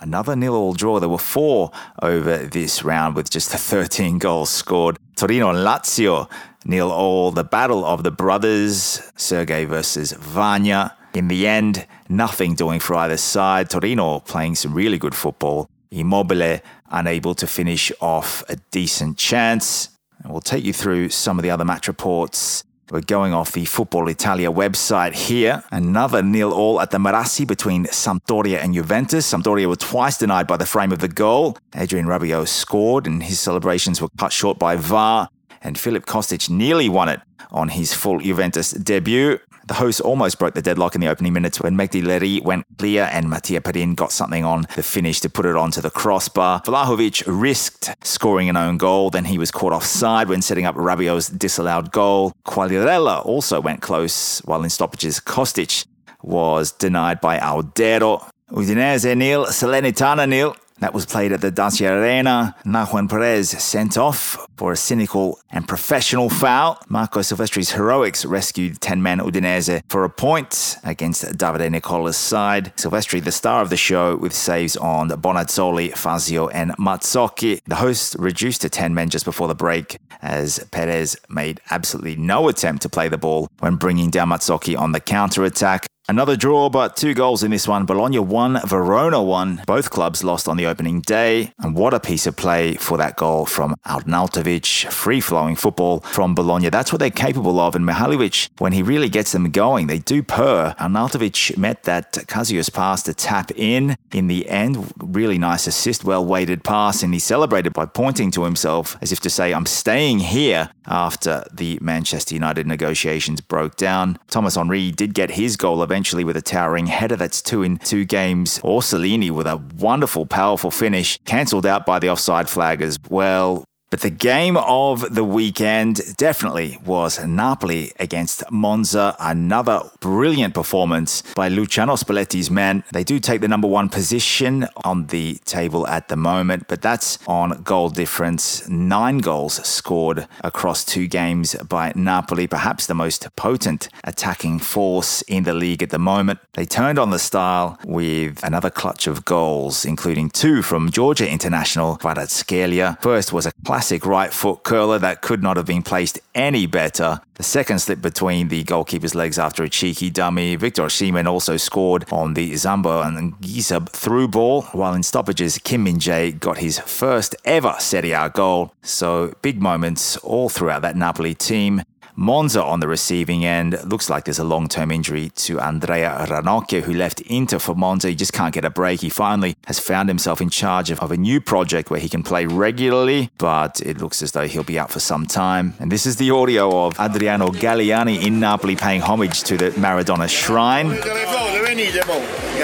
Another 0.00 0.34
nil-all 0.34 0.72
draw. 0.72 0.98
There 0.98 1.08
were 1.08 1.18
four 1.18 1.70
over 2.02 2.38
this 2.38 2.82
round 2.82 3.14
with 3.14 3.30
just 3.30 3.52
the 3.52 3.58
13 3.58 4.18
goals 4.26 4.50
scored. 4.50 4.98
Torino 5.14 5.50
and 5.50 5.58
Lazio 5.58 6.28
nil-all. 6.64 7.30
The 7.30 7.44
battle 7.44 7.84
of 7.84 8.02
the 8.02 8.10
brothers, 8.10 9.00
Sergei 9.16 9.64
versus 9.66 10.10
Vanya. 10.10 10.96
In 11.14 11.28
the 11.28 11.46
end, 11.46 11.86
nothing 12.12 12.54
doing 12.54 12.80
for 12.80 12.94
either 12.96 13.16
side. 13.16 13.70
Torino 13.70 14.20
playing 14.20 14.54
some 14.54 14.74
really 14.74 14.98
good 14.98 15.14
football. 15.14 15.68
Immobile 15.90 16.60
unable 16.90 17.34
to 17.34 17.46
finish 17.46 17.90
off 18.00 18.44
a 18.48 18.56
decent 18.70 19.18
chance. 19.18 19.88
And 20.22 20.32
we'll 20.32 20.40
take 20.40 20.64
you 20.64 20.72
through 20.72 21.08
some 21.08 21.38
of 21.38 21.42
the 21.42 21.50
other 21.50 21.64
match 21.64 21.88
reports. 21.88 22.64
We're 22.90 23.00
going 23.00 23.32
off 23.32 23.52
the 23.52 23.64
Football 23.64 24.08
Italia 24.08 24.52
website 24.52 25.14
here. 25.14 25.64
Another 25.70 26.22
nil 26.22 26.52
all 26.52 26.78
at 26.78 26.90
the 26.90 26.98
Marassi 26.98 27.46
between 27.46 27.86
Sampdoria 27.86 28.58
and 28.58 28.74
Juventus. 28.74 29.32
Sampdoria 29.32 29.66
were 29.66 29.76
twice 29.76 30.18
denied 30.18 30.46
by 30.46 30.58
the 30.58 30.66
frame 30.66 30.92
of 30.92 30.98
the 30.98 31.08
goal. 31.08 31.56
Adrien 31.74 32.04
Rabiot 32.04 32.48
scored, 32.48 33.06
and 33.06 33.22
his 33.22 33.40
celebrations 33.40 34.02
were 34.02 34.10
cut 34.18 34.30
short 34.30 34.58
by 34.58 34.76
VAR. 34.76 35.30
And 35.62 35.78
Filip 35.78 36.04
Kostic 36.04 36.50
nearly 36.50 36.90
won 36.90 37.08
it 37.08 37.20
on 37.50 37.70
his 37.70 37.94
full 37.94 38.18
Juventus 38.18 38.72
debut. 38.72 39.38
The 39.68 39.74
hosts 39.74 40.00
almost 40.00 40.38
broke 40.38 40.54
the 40.54 40.62
deadlock 40.62 40.94
in 40.94 41.00
the 41.00 41.08
opening 41.08 41.32
minutes 41.32 41.60
when 41.60 41.76
Mehdi 41.76 42.02
Leris 42.02 42.42
went 42.42 42.64
clear 42.78 43.08
and 43.12 43.30
Mattia 43.30 43.60
Perin 43.60 43.94
got 43.94 44.10
something 44.10 44.44
on 44.44 44.66
the 44.74 44.82
finish 44.82 45.20
to 45.20 45.30
put 45.30 45.46
it 45.46 45.56
onto 45.56 45.80
the 45.80 45.90
crossbar. 45.90 46.62
Vlahovic 46.62 47.22
risked 47.26 47.94
scoring 48.04 48.48
an 48.48 48.56
own 48.56 48.76
goal, 48.76 49.10
then 49.10 49.24
he 49.24 49.38
was 49.38 49.50
caught 49.50 49.72
offside 49.72 50.28
when 50.28 50.42
setting 50.42 50.66
up 50.66 50.74
Rabiot's 50.74 51.28
disallowed 51.28 51.92
goal. 51.92 52.32
Quagliarella 52.44 53.24
also 53.24 53.60
went 53.60 53.82
close, 53.82 54.40
while 54.40 54.64
in 54.64 54.70
stoppages, 54.70 55.20
Kostic 55.20 55.86
was 56.22 56.72
denied 56.72 57.20
by 57.20 57.38
Audero. 57.38 58.28
Udinese 58.50 59.16
nil, 59.16 59.46
Salernitana 59.46 60.28
nil. 60.28 60.56
That 60.82 60.94
was 60.94 61.06
played 61.06 61.30
at 61.30 61.40
the 61.40 61.52
Dacia 61.52 61.92
Arena. 61.92 62.56
Nehuen 62.66 63.08
Perez 63.08 63.50
sent 63.50 63.96
off 63.96 64.48
for 64.56 64.72
a 64.72 64.76
cynical 64.76 65.38
and 65.48 65.68
professional 65.68 66.28
foul. 66.28 66.76
Marco 66.88 67.20
Silvestri's 67.20 67.70
heroics 67.70 68.24
rescued 68.24 68.80
10 68.80 69.00
man 69.00 69.20
Udinese 69.20 69.80
for 69.88 70.02
a 70.02 70.10
point 70.10 70.78
against 70.82 71.24
Davide 71.38 71.70
Nicola's 71.70 72.16
side. 72.16 72.76
Silvestri, 72.76 73.22
the 73.22 73.30
star 73.30 73.62
of 73.62 73.70
the 73.70 73.76
show, 73.76 74.16
with 74.16 74.32
saves 74.32 74.76
on 74.76 75.08
Bonazzoli, 75.10 75.96
Fazio, 75.96 76.48
and 76.48 76.72
Mazzocchi. 76.78 77.60
The 77.64 77.76
host 77.76 78.16
reduced 78.18 78.62
to 78.62 78.68
10 78.68 78.92
men 78.92 79.08
just 79.08 79.24
before 79.24 79.46
the 79.46 79.54
break 79.54 79.98
as 80.20 80.58
Perez 80.72 81.16
made 81.28 81.60
absolutely 81.70 82.16
no 82.16 82.48
attempt 82.48 82.82
to 82.82 82.88
play 82.88 83.08
the 83.08 83.18
ball 83.18 83.48
when 83.60 83.76
bringing 83.76 84.10
down 84.10 84.30
Mazzocchi 84.30 84.76
on 84.76 84.90
the 84.90 85.00
counter 85.00 85.44
attack. 85.44 85.86
Another 86.08 86.36
draw, 86.36 86.68
but 86.68 86.96
two 86.96 87.14
goals 87.14 87.44
in 87.44 87.52
this 87.52 87.68
one. 87.68 87.86
Bologna 87.86 88.18
won, 88.18 88.60
Verona 88.66 89.22
won. 89.22 89.62
Both 89.66 89.90
clubs 89.90 90.24
lost 90.24 90.48
on 90.48 90.56
the 90.56 90.66
opening 90.66 91.00
day. 91.00 91.52
And 91.60 91.76
what 91.76 91.94
a 91.94 92.00
piece 92.00 92.26
of 92.26 92.36
play 92.36 92.74
for 92.74 92.98
that 92.98 93.16
goal 93.16 93.46
from 93.46 93.76
Arnautovic. 93.86 94.90
Free 94.90 95.20
flowing 95.20 95.54
football 95.54 96.00
from 96.00 96.34
Bologna. 96.34 96.70
That's 96.70 96.92
what 96.92 96.98
they're 96.98 97.10
capable 97.10 97.60
of. 97.60 97.76
And 97.76 97.88
Mihajlovic, 97.88 98.50
when 98.58 98.72
he 98.72 98.82
really 98.82 99.08
gets 99.08 99.30
them 99.30 99.50
going, 99.52 99.86
they 99.86 100.00
do 100.00 100.24
purr. 100.24 100.74
Arnautovic 100.78 101.56
met 101.56 101.84
that 101.84 102.12
Casillas 102.12 102.72
pass 102.72 103.04
to 103.04 103.14
tap 103.14 103.52
in. 103.54 103.96
In 104.12 104.26
the 104.26 104.48
end, 104.48 104.92
really 104.98 105.38
nice 105.38 105.68
assist, 105.68 106.04
well 106.04 106.24
weighted 106.26 106.64
pass. 106.64 107.04
And 107.04 107.14
he 107.14 107.20
celebrated 107.20 107.72
by 107.72 107.86
pointing 107.86 108.32
to 108.32 108.42
himself 108.42 108.96
as 109.00 109.12
if 109.12 109.20
to 109.20 109.30
say, 109.30 109.54
I'm 109.54 109.66
staying 109.66 110.18
here 110.18 110.70
after 110.86 111.44
the 111.52 111.78
Manchester 111.80 112.34
United 112.34 112.66
negotiations 112.66 113.40
broke 113.40 113.76
down. 113.76 114.18
Thomas 114.28 114.56
Henry 114.56 114.90
did 114.90 115.14
get 115.14 115.30
his 115.30 115.56
goal 115.56 115.80
eventually 115.92 116.24
with 116.24 116.38
a 116.38 116.42
towering 116.42 116.86
header 116.86 117.16
that's 117.16 117.42
two 117.42 117.62
in 117.62 117.76
two 117.76 118.06
games. 118.06 118.58
Orsolini 118.60 119.30
with 119.30 119.46
a 119.46 119.62
wonderful, 119.78 120.24
powerful 120.24 120.70
finish, 120.70 121.18
cancelled 121.26 121.66
out 121.66 121.84
by 121.84 121.98
the 121.98 122.08
offside 122.08 122.48
flag 122.48 122.80
as 122.80 122.98
well. 123.10 123.62
But 123.92 124.00
the 124.00 124.08
game 124.08 124.56
of 124.56 125.14
the 125.14 125.22
weekend 125.22 126.16
definitely 126.16 126.78
was 126.82 127.22
Napoli 127.22 127.92
against 128.00 128.42
Monza. 128.50 129.14
Another 129.20 129.82
brilliant 130.00 130.54
performance 130.54 131.22
by 131.36 131.48
Luciano 131.48 131.96
Spalletti's 131.96 132.50
men. 132.50 132.84
They 132.90 133.04
do 133.04 133.20
take 133.20 133.42
the 133.42 133.48
number 133.48 133.68
one 133.68 133.90
position 133.90 134.66
on 134.82 135.08
the 135.08 135.34
table 135.44 135.86
at 135.86 136.08
the 136.08 136.16
moment, 136.16 136.68
but 136.68 136.80
that's 136.80 137.18
on 137.26 137.62
goal 137.64 137.90
difference. 137.90 138.66
Nine 138.66 139.18
goals 139.18 139.56
scored 139.68 140.26
across 140.42 140.86
two 140.86 141.06
games 141.06 141.54
by 141.56 141.92
Napoli, 141.94 142.46
perhaps 142.46 142.86
the 142.86 142.94
most 142.94 143.28
potent 143.36 143.90
attacking 144.04 144.58
force 144.60 145.20
in 145.28 145.44
the 145.44 145.52
league 145.52 145.82
at 145.82 145.90
the 145.90 145.98
moment. 145.98 146.38
They 146.54 146.64
turned 146.64 146.98
on 146.98 147.10
the 147.10 147.18
style 147.18 147.78
with 147.84 148.42
another 148.42 148.70
clutch 148.70 149.06
of 149.06 149.26
goals, 149.26 149.84
including 149.84 150.30
two 150.30 150.62
from 150.62 150.90
Georgia 150.90 151.28
international 151.30 151.98
Kvaratskhelia. 151.98 152.98
First 153.02 153.34
was 153.34 153.44
a 153.44 153.52
classic 153.66 153.81
classic 153.82 154.06
right 154.06 154.32
foot 154.32 154.62
curler 154.62 154.96
that 154.96 155.22
could 155.22 155.42
not 155.42 155.56
have 155.56 155.66
been 155.66 155.82
placed 155.82 156.16
any 156.36 156.66
better. 156.66 157.20
The 157.34 157.42
second 157.42 157.80
slip 157.80 158.00
between 158.00 158.46
the 158.46 158.62
goalkeeper's 158.62 159.16
legs 159.16 159.40
after 159.40 159.64
a 159.64 159.68
cheeky 159.68 160.08
dummy. 160.08 160.54
Victor 160.54 160.84
Osimhen 160.84 161.26
also 161.26 161.56
scored 161.56 162.04
on 162.12 162.34
the 162.34 162.52
Zambo 162.52 163.02
Anguissa 163.02 163.88
through 163.88 164.28
ball, 164.28 164.62
while 164.70 164.94
in 164.94 165.02
stoppages, 165.02 165.58
Kim 165.58 165.82
Min 165.82 165.96
Jae 165.96 166.38
got 166.38 166.58
his 166.58 166.78
first 166.78 167.34
ever 167.44 167.74
Serie 167.80 168.12
A 168.12 168.30
goal. 168.30 168.72
So 168.82 169.34
big 169.42 169.60
moments 169.60 170.16
all 170.18 170.48
throughout 170.48 170.82
that 170.82 170.94
Napoli 170.94 171.34
team. 171.34 171.82
Monza 172.14 172.62
on 172.62 172.80
the 172.80 172.88
receiving 172.88 173.44
end. 173.44 173.78
Looks 173.84 174.10
like 174.10 174.24
there's 174.24 174.38
a 174.38 174.44
long 174.44 174.68
term 174.68 174.90
injury 174.90 175.30
to 175.30 175.60
Andrea 175.60 176.26
Ranocchia, 176.28 176.82
who 176.82 176.92
left 176.94 177.20
Inter 177.22 177.58
for 177.58 177.74
Monza. 177.74 178.08
He 178.08 178.14
just 178.14 178.32
can't 178.32 178.54
get 178.54 178.64
a 178.64 178.70
break. 178.70 179.00
He 179.00 179.08
finally 179.08 179.56
has 179.66 179.78
found 179.78 180.08
himself 180.08 180.40
in 180.40 180.50
charge 180.50 180.90
of, 180.90 181.00
of 181.00 181.10
a 181.10 181.16
new 181.16 181.40
project 181.40 181.90
where 181.90 182.00
he 182.00 182.08
can 182.08 182.22
play 182.22 182.46
regularly, 182.46 183.30
but 183.38 183.80
it 183.80 184.00
looks 184.00 184.22
as 184.22 184.32
though 184.32 184.46
he'll 184.46 184.62
be 184.62 184.78
out 184.78 184.90
for 184.90 185.00
some 185.00 185.26
time. 185.26 185.74
And 185.80 185.90
this 185.90 186.06
is 186.06 186.16
the 186.16 186.30
audio 186.30 186.86
of 186.86 186.98
Adriano 187.00 187.48
Galliani 187.48 188.24
in 188.24 188.40
Napoli 188.40 188.76
paying 188.76 189.00
homage 189.00 189.42
to 189.44 189.56
the 189.56 189.70
Maradona 189.70 190.28
shrine. 190.28 190.90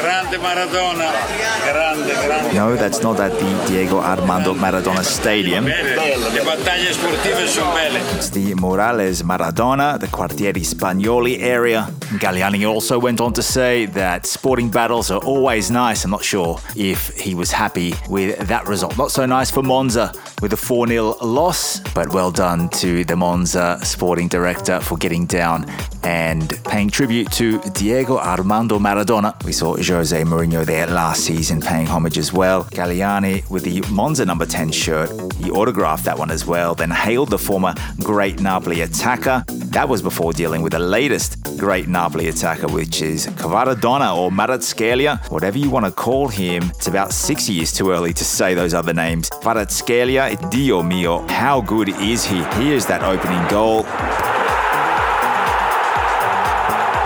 Grande 0.08 0.38
Maradona. 0.38 1.10
Grande, 1.70 2.14
grande. 2.24 2.54
No, 2.54 2.76
that's 2.76 3.02
not 3.02 3.20
at 3.20 3.30
the 3.38 3.66
Diego 3.66 4.00
Armando 4.00 4.54
Maradona 4.54 5.02
Stadium. 5.02 5.66
Le 5.66 6.42
battaglie 6.44 6.92
sportive 6.92 7.46
sono 7.46 7.72
belle. 7.74 7.98
It's 8.16 8.30
the 8.30 8.54
Murales 8.54 9.22
Maradona, 9.22 9.98
the 9.98 10.06
Quartieri 10.06 10.64
Spagnoli 10.64 11.40
area. 11.40 11.92
Galliani 12.18 12.64
also 12.64 12.98
went 12.98 13.20
on 13.20 13.34
to 13.34 13.42
say 13.42 13.84
that 13.84 14.24
sporting 14.24 14.70
battles 14.70 15.10
are 15.10 15.22
always 15.26 15.70
nice. 15.70 16.04
I'm 16.04 16.10
not 16.10 16.24
sure 16.24 16.58
if 16.74 17.10
he 17.10 17.34
was 17.34 17.52
happy 17.52 17.92
with 18.08 18.38
that 18.48 18.66
result. 18.66 18.96
Not 18.96 19.10
so 19.10 19.26
nice 19.26 19.50
for 19.50 19.62
Monza 19.62 20.10
with 20.40 20.54
a 20.54 20.56
4 20.56 20.86
0 20.86 21.16
loss, 21.20 21.80
but 21.94 22.14
well 22.14 22.30
done 22.30 22.70
to 22.80 23.04
the 23.04 23.14
Monza 23.14 23.78
sporting 23.82 24.28
director 24.28 24.80
for 24.80 24.96
getting 24.96 25.26
down 25.26 25.66
and 26.02 26.58
paying 26.64 26.88
tribute 26.88 27.30
to 27.32 27.58
Diego 27.74 28.16
Armando 28.16 28.78
Maradona. 28.78 29.34
We 29.44 29.52
saw 29.52 29.76
Jose 29.98 30.22
Mourinho 30.22 30.64
there 30.64 30.86
last 30.86 31.24
season 31.24 31.60
paying 31.60 31.84
homage 31.84 32.18
as 32.18 32.32
well. 32.32 32.62
Galliani 32.66 33.42
with 33.50 33.64
the 33.64 33.80
Monza 33.92 34.24
number 34.24 34.46
10 34.46 34.70
shirt, 34.70 35.10
he 35.34 35.50
autographed 35.50 36.04
that 36.04 36.16
one 36.16 36.30
as 36.30 36.46
well, 36.46 36.76
then 36.76 36.88
hailed 36.88 37.30
the 37.30 37.38
former 37.38 37.74
great 38.04 38.40
Napoli 38.40 38.82
attacker. 38.82 39.42
That 39.48 39.88
was 39.88 40.00
before 40.00 40.32
dealing 40.32 40.62
with 40.62 40.70
the 40.70 40.78
latest 40.78 41.58
great 41.58 41.88
Napoli 41.88 42.28
attacker, 42.28 42.68
which 42.68 43.02
is 43.02 43.26
Kvaradona 43.26 44.16
or 44.16 44.30
Kvaratskhelia, 44.30 45.28
whatever 45.32 45.58
you 45.58 45.68
want 45.68 45.84
to 45.84 45.90
call 45.90 46.28
him. 46.28 46.70
It's 46.76 46.86
about 46.86 47.12
six 47.12 47.48
years 47.48 47.72
too 47.72 47.90
early 47.90 48.12
to 48.12 48.24
say 48.24 48.54
those 48.54 48.74
other 48.74 48.94
names. 48.94 49.28
Kvaratskhelia, 49.30 50.48
Dio 50.48 50.80
mio, 50.80 51.26
how 51.26 51.60
good 51.60 51.88
is 51.88 52.24
he? 52.24 52.44
Here's 52.62 52.86
that 52.86 53.02
opening 53.02 53.44
goal. 53.48 53.82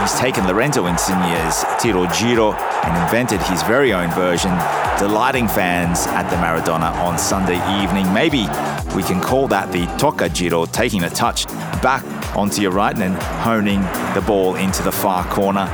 He's 0.02 0.18
taken 0.18 0.48
Lorenzo 0.48 0.88
Insigne's 0.88 1.64
Tiro 1.80 2.08
Giro 2.08 2.54
and 2.54 3.02
invented 3.04 3.40
his 3.42 3.62
very 3.62 3.92
own 3.92 4.10
version, 4.10 4.50
delighting 4.98 5.46
fans 5.46 6.08
at 6.08 6.28
the 6.28 6.34
Maradona 6.34 6.92
on 7.04 7.16
Sunday 7.16 7.60
evening. 7.80 8.12
Maybe 8.12 8.48
we 8.96 9.04
can 9.04 9.20
call 9.20 9.46
that 9.46 9.70
the 9.70 9.86
Tocca 9.98 10.28
Giro, 10.34 10.66
taking 10.66 11.04
a 11.04 11.10
touch 11.10 11.46
back 11.82 12.02
onto 12.36 12.60
your 12.60 12.72
right 12.72 12.98
and 12.98 13.14
honing 13.44 13.80
the 14.12 14.24
ball 14.26 14.56
into 14.56 14.82
the 14.82 14.90
far 14.90 15.24
corner. 15.26 15.66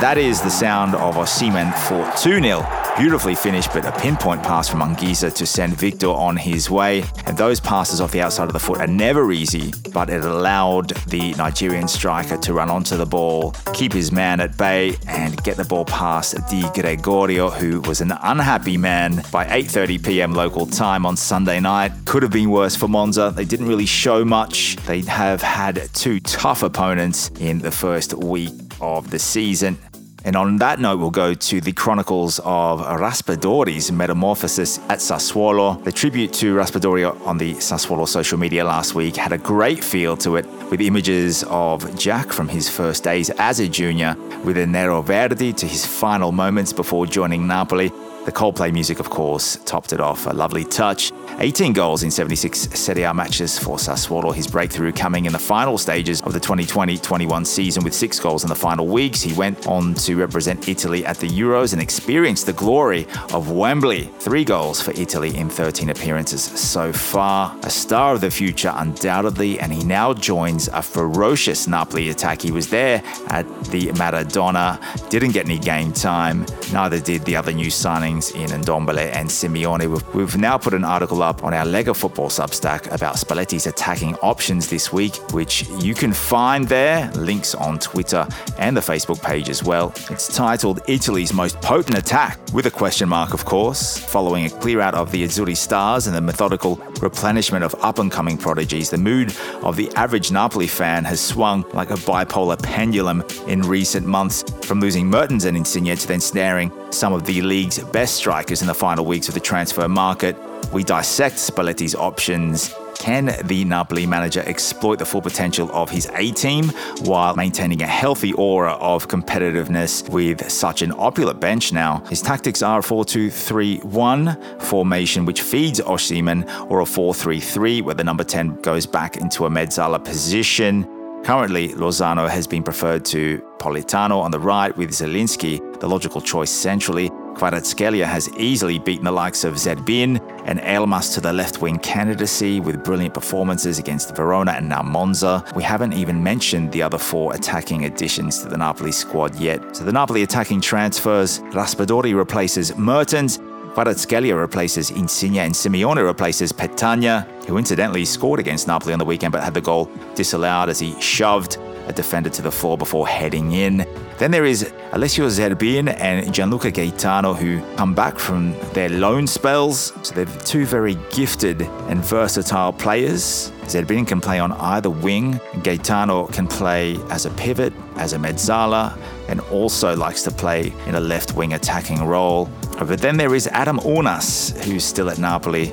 That 0.00 0.16
is 0.16 0.40
the 0.40 0.50
sound 0.50 0.94
of 0.94 1.16
Osimhen 1.16 1.76
for 1.88 2.08
2 2.22 2.40
0 2.40 2.81
Beautifully 2.98 3.34
finished, 3.34 3.72
but 3.72 3.86
a 3.86 3.92
pinpoint 3.92 4.42
pass 4.42 4.68
from 4.68 4.80
Anguissa 4.80 5.34
to 5.34 5.46
send 5.46 5.78
Victor 5.78 6.08
on 6.08 6.36
his 6.36 6.68
way. 6.68 7.02
And 7.24 7.36
those 7.36 7.58
passes 7.58 8.02
off 8.02 8.12
the 8.12 8.20
outside 8.20 8.48
of 8.48 8.52
the 8.52 8.60
foot 8.60 8.80
are 8.80 8.86
never 8.86 9.32
easy, 9.32 9.72
but 9.94 10.10
it 10.10 10.22
allowed 10.22 10.90
the 11.08 11.32
Nigerian 11.32 11.88
striker 11.88 12.36
to 12.36 12.52
run 12.52 12.68
onto 12.68 12.98
the 12.98 13.06
ball, 13.06 13.52
keep 13.72 13.94
his 13.94 14.12
man 14.12 14.40
at 14.40 14.58
bay, 14.58 14.94
and 15.08 15.42
get 15.42 15.56
the 15.56 15.64
ball 15.64 15.86
past 15.86 16.36
Di 16.50 16.70
Gregorio, 16.74 17.48
who 17.48 17.80
was 17.80 18.02
an 18.02 18.12
unhappy 18.22 18.76
man 18.76 19.24
by 19.32 19.46
8:30 19.46 20.04
p.m. 20.04 20.34
local 20.34 20.66
time 20.66 21.06
on 21.06 21.16
Sunday 21.16 21.60
night. 21.60 21.92
Could 22.04 22.22
have 22.22 22.32
been 22.32 22.50
worse 22.50 22.76
for 22.76 22.88
Monza. 22.88 23.32
They 23.34 23.46
didn't 23.46 23.68
really 23.68 23.86
show 23.86 24.22
much. 24.22 24.76
They 24.86 25.00
have 25.00 25.40
had 25.40 25.88
two 25.94 26.20
tough 26.20 26.62
opponents 26.62 27.30
in 27.40 27.58
the 27.60 27.70
first 27.70 28.12
week 28.12 28.52
of 28.82 29.10
the 29.10 29.18
season. 29.18 29.78
And 30.24 30.36
on 30.36 30.56
that 30.58 30.78
note, 30.78 30.98
we'll 31.00 31.10
go 31.10 31.34
to 31.34 31.60
the 31.60 31.72
chronicles 31.72 32.38
of 32.44 32.80
Raspadori's 32.80 33.90
metamorphosis 33.90 34.78
at 34.88 34.98
Sassuolo. 34.98 35.82
The 35.82 35.90
tribute 35.90 36.32
to 36.34 36.54
Raspadori 36.54 37.26
on 37.26 37.38
the 37.38 37.54
Sassuolo 37.54 38.06
social 38.06 38.38
media 38.38 38.64
last 38.64 38.94
week 38.94 39.16
had 39.16 39.32
a 39.32 39.38
great 39.38 39.82
feel 39.82 40.16
to 40.18 40.36
it, 40.36 40.46
with 40.70 40.80
images 40.80 41.42
of 41.48 41.98
Jack 41.98 42.32
from 42.32 42.48
his 42.48 42.68
first 42.68 43.02
days 43.02 43.30
as 43.30 43.58
a 43.58 43.68
junior, 43.68 44.16
with 44.44 44.56
a 44.56 44.66
Nero 44.66 45.02
Verdi 45.02 45.52
to 45.54 45.66
his 45.66 45.84
final 45.84 46.30
moments 46.30 46.72
before 46.72 47.04
joining 47.06 47.46
Napoli. 47.46 47.90
The 48.24 48.30
Coldplay 48.30 48.72
music, 48.72 49.00
of 49.00 49.10
course, 49.10 49.56
topped 49.64 49.92
it 49.92 49.98
off. 49.98 50.26
A 50.26 50.30
lovely 50.30 50.64
touch. 50.64 51.10
18 51.40 51.72
goals 51.72 52.04
in 52.04 52.10
76 52.10 52.68
Serie 52.78 53.02
A 53.02 53.12
matches 53.12 53.58
for 53.58 53.78
Sassuolo. 53.78 54.32
His 54.32 54.46
breakthrough 54.46 54.92
coming 54.92 55.24
in 55.24 55.32
the 55.32 55.40
final 55.40 55.76
stages 55.76 56.20
of 56.22 56.32
the 56.32 56.38
2020-21 56.38 57.44
season 57.44 57.82
with 57.82 57.92
six 57.92 58.20
goals 58.20 58.44
in 58.44 58.48
the 58.48 58.54
final 58.54 58.86
weeks. 58.86 59.22
He 59.22 59.32
went 59.32 59.66
on 59.66 59.94
to 59.94 60.14
represent 60.14 60.68
Italy 60.68 61.04
at 61.04 61.16
the 61.16 61.28
Euros 61.28 61.72
and 61.72 61.82
experienced 61.82 62.46
the 62.46 62.52
glory 62.52 63.08
of 63.32 63.50
Wembley. 63.50 64.04
Three 64.20 64.44
goals 64.44 64.80
for 64.80 64.92
Italy 64.92 65.36
in 65.36 65.50
13 65.50 65.90
appearances 65.90 66.44
so 66.44 66.92
far. 66.92 67.56
A 67.64 67.70
star 67.70 68.14
of 68.14 68.20
the 68.20 68.30
future, 68.30 68.72
undoubtedly, 68.76 69.58
and 69.58 69.72
he 69.72 69.82
now 69.82 70.14
joins 70.14 70.68
a 70.68 70.82
ferocious 70.82 71.66
Napoli 71.66 72.10
attack. 72.10 72.40
He 72.42 72.52
was 72.52 72.68
there 72.68 73.02
at 73.28 73.46
the 73.64 73.88
Maradona, 73.92 74.78
didn't 75.10 75.32
get 75.32 75.46
any 75.46 75.58
game 75.58 75.92
time. 75.92 76.46
Neither 76.72 77.00
did 77.00 77.24
the 77.24 77.34
other 77.34 77.52
new 77.52 77.70
signings 78.12 78.34
in 78.34 78.62
Ndombele 78.62 79.12
and 79.12 79.28
Simeone. 79.28 79.88
We've, 79.90 80.14
we've 80.14 80.36
now 80.36 80.58
put 80.58 80.74
an 80.74 80.84
article 80.84 81.22
up 81.22 81.44
on 81.44 81.54
our 81.54 81.64
Lega 81.64 81.94
Football 81.94 82.28
Substack 82.28 82.92
about 82.92 83.16
Spalletti's 83.16 83.66
attacking 83.66 84.14
options 84.16 84.68
this 84.68 84.92
week, 84.92 85.16
which 85.32 85.68
you 85.80 85.94
can 85.94 86.12
find 86.12 86.68
there. 86.68 87.10
Links 87.12 87.54
on 87.54 87.78
Twitter 87.78 88.26
and 88.58 88.76
the 88.76 88.80
Facebook 88.80 89.22
page 89.22 89.48
as 89.48 89.62
well. 89.62 89.92
It's 90.10 90.34
titled 90.34 90.80
Italy's 90.88 91.32
Most 91.32 91.60
Potent 91.60 91.98
Attack, 91.98 92.38
with 92.52 92.66
a 92.66 92.70
question 92.70 93.08
mark, 93.08 93.34
of 93.34 93.44
course. 93.44 93.98
Following 93.98 94.46
a 94.46 94.50
clear 94.50 94.80
out 94.80 94.94
of 94.94 95.10
the 95.10 95.24
Azzurri 95.24 95.56
stars 95.56 96.06
and 96.06 96.16
the 96.16 96.20
methodical 96.20 96.76
replenishment 97.00 97.64
of 97.64 97.74
up 97.80 97.98
and 97.98 98.10
coming 98.10 98.36
prodigies, 98.36 98.90
the 98.90 98.98
mood 98.98 99.34
of 99.62 99.76
the 99.76 99.90
average 99.94 100.30
Napoli 100.30 100.66
fan 100.66 101.04
has 101.04 101.20
swung 101.20 101.64
like 101.72 101.90
a 101.90 101.94
bipolar 101.94 102.60
pendulum 102.62 103.24
in 103.46 103.62
recent 103.62 104.06
months, 104.06 104.44
from 104.62 104.80
losing 104.80 105.08
Mertens 105.08 105.44
and 105.44 105.56
Insigne 105.56 105.96
to 105.96 106.08
then 106.08 106.20
snaring 106.20 106.70
some 106.92 107.12
of 107.12 107.24
the 107.24 107.42
league's 107.42 107.78
best 107.78 108.16
strikers 108.16 108.60
in 108.60 108.68
the 108.68 108.74
final 108.74 109.04
weeks 109.04 109.28
of 109.28 109.34
the 109.34 109.40
transfer 109.40 109.88
market. 109.88 110.36
We 110.72 110.84
dissect 110.84 111.36
Spalletti's 111.36 111.94
options. 111.94 112.74
Can 113.02 113.34
the 113.44 113.64
Napoli 113.64 114.06
manager 114.06 114.44
exploit 114.46 115.00
the 115.00 115.04
full 115.04 115.22
potential 115.22 115.68
of 115.72 115.90
his 115.90 116.08
A 116.14 116.30
team 116.30 116.68
while 117.00 117.34
maintaining 117.34 117.82
a 117.82 117.86
healthy 117.86 118.32
aura 118.34 118.74
of 118.74 119.08
competitiveness 119.08 120.08
with 120.08 120.48
such 120.50 120.82
an 120.82 120.92
opulent 120.92 121.40
bench 121.40 121.72
now? 121.72 121.98
His 122.08 122.22
tactics 122.22 122.62
are 122.62 122.78
a 122.78 122.82
4 122.82 123.04
2 123.04 123.30
3 123.30 123.78
1 123.78 124.60
formation 124.60 125.24
which 125.24 125.42
feeds 125.42 125.80
Osimhen, 125.80 126.48
or 126.70 126.80
a 126.80 126.86
4 126.86 127.12
3 127.12 127.40
3 127.40 127.82
where 127.82 127.96
the 127.96 128.04
number 128.04 128.22
10 128.22 128.60
goes 128.62 128.86
back 128.86 129.16
into 129.16 129.46
a 129.46 129.50
mezzala 129.50 130.02
position. 130.02 130.88
Currently, 131.24 131.68
Lozano 131.70 132.28
has 132.28 132.46
been 132.46 132.62
preferred 132.62 133.04
to 133.06 133.42
Politano 133.62 134.20
on 134.20 134.32
the 134.32 134.40
right 134.40 134.76
with 134.76 134.90
Zielinski, 134.90 135.78
the 135.78 135.88
logical 135.88 136.20
choice 136.20 136.50
centrally. 136.50 137.10
Kvaratskhelia 137.34 138.04
has 138.04 138.28
easily 138.36 138.80
beaten 138.80 139.04
the 139.04 139.12
likes 139.12 139.44
of 139.44 139.54
Zerbin 139.54 140.20
and 140.46 140.58
Elmas 140.58 141.14
to 141.14 141.20
the 141.20 141.32
left 141.32 141.62
wing 141.62 141.78
candidacy 141.78 142.58
with 142.58 142.82
brilliant 142.82 143.14
performances 143.14 143.78
against 143.78 144.16
Verona 144.16 144.50
and 144.50 144.68
now 144.68 144.82
Monza. 144.82 145.44
We 145.54 145.62
haven't 145.62 145.92
even 145.92 146.24
mentioned 146.24 146.72
the 146.72 146.82
other 146.82 146.98
four 146.98 147.34
attacking 147.34 147.84
additions 147.84 148.42
to 148.42 148.48
the 148.48 148.56
Napoli 148.56 148.90
squad 148.90 149.36
yet. 149.36 149.76
So 149.76 149.84
the 149.84 149.92
Napoli 149.92 150.24
attacking 150.24 150.60
transfers 150.60 151.38
Raspadori 151.54 152.16
replaces 152.16 152.76
Mertens. 152.76 153.38
Kvaratskhelia 153.74 154.36
replaces 154.36 154.90
Insigne 154.90 155.38
and 155.38 155.54
Simeone 155.54 156.04
replaces 156.04 156.52
Petagna, 156.52 157.24
who 157.46 157.56
incidentally 157.56 158.04
scored 158.04 158.40
against 158.40 158.66
Napoli 158.66 158.92
on 158.92 158.98
the 158.98 159.04
weekend 159.04 159.32
but 159.32 159.42
had 159.42 159.54
the 159.54 159.60
goal 159.60 159.88
disallowed 160.14 160.68
as 160.68 160.78
he 160.78 161.00
shoved 161.00 161.56
a 161.86 161.92
defender 161.92 162.30
to 162.30 162.42
the 162.42 162.50
floor 162.50 162.76
before 162.76 163.06
heading 163.06 163.52
in. 163.52 163.86
Then 164.18 164.30
there 164.30 164.44
is 164.44 164.72
Alessio 164.92 165.26
Zerbin 165.28 165.94
and 165.98 166.32
Gianluca 166.32 166.70
Gaetano, 166.70 167.34
who 167.34 167.60
come 167.76 167.94
back 167.94 168.18
from 168.18 168.54
their 168.72 168.88
loan 168.88 169.26
spells. 169.26 169.92
So 170.02 170.14
they're 170.14 170.26
two 170.44 170.66
very 170.66 170.96
gifted 171.10 171.62
and 171.88 172.04
versatile 172.04 172.72
players. 172.72 173.50
Zerbin 173.64 174.06
can 174.06 174.20
play 174.20 174.38
on 174.38 174.52
either 174.52 174.90
wing. 174.90 175.40
Gaetano 175.62 176.26
can 176.26 176.46
play 176.46 176.98
as 177.10 177.26
a 177.26 177.30
pivot, 177.30 177.72
as 177.96 178.12
a 178.12 178.18
mezzala, 178.18 178.96
and 179.28 179.40
also 179.50 179.96
likes 179.96 180.22
to 180.24 180.30
play 180.30 180.72
in 180.86 180.94
a 180.94 181.00
left 181.00 181.34
wing 181.34 181.54
attacking 181.54 182.04
role. 182.04 182.48
But 182.78 183.00
then 183.00 183.16
there 183.16 183.34
is 183.34 183.46
Adam 183.48 183.78
Ounas, 183.80 184.56
who's 184.64 184.84
still 184.84 185.10
at 185.10 185.18
Napoli. 185.18 185.72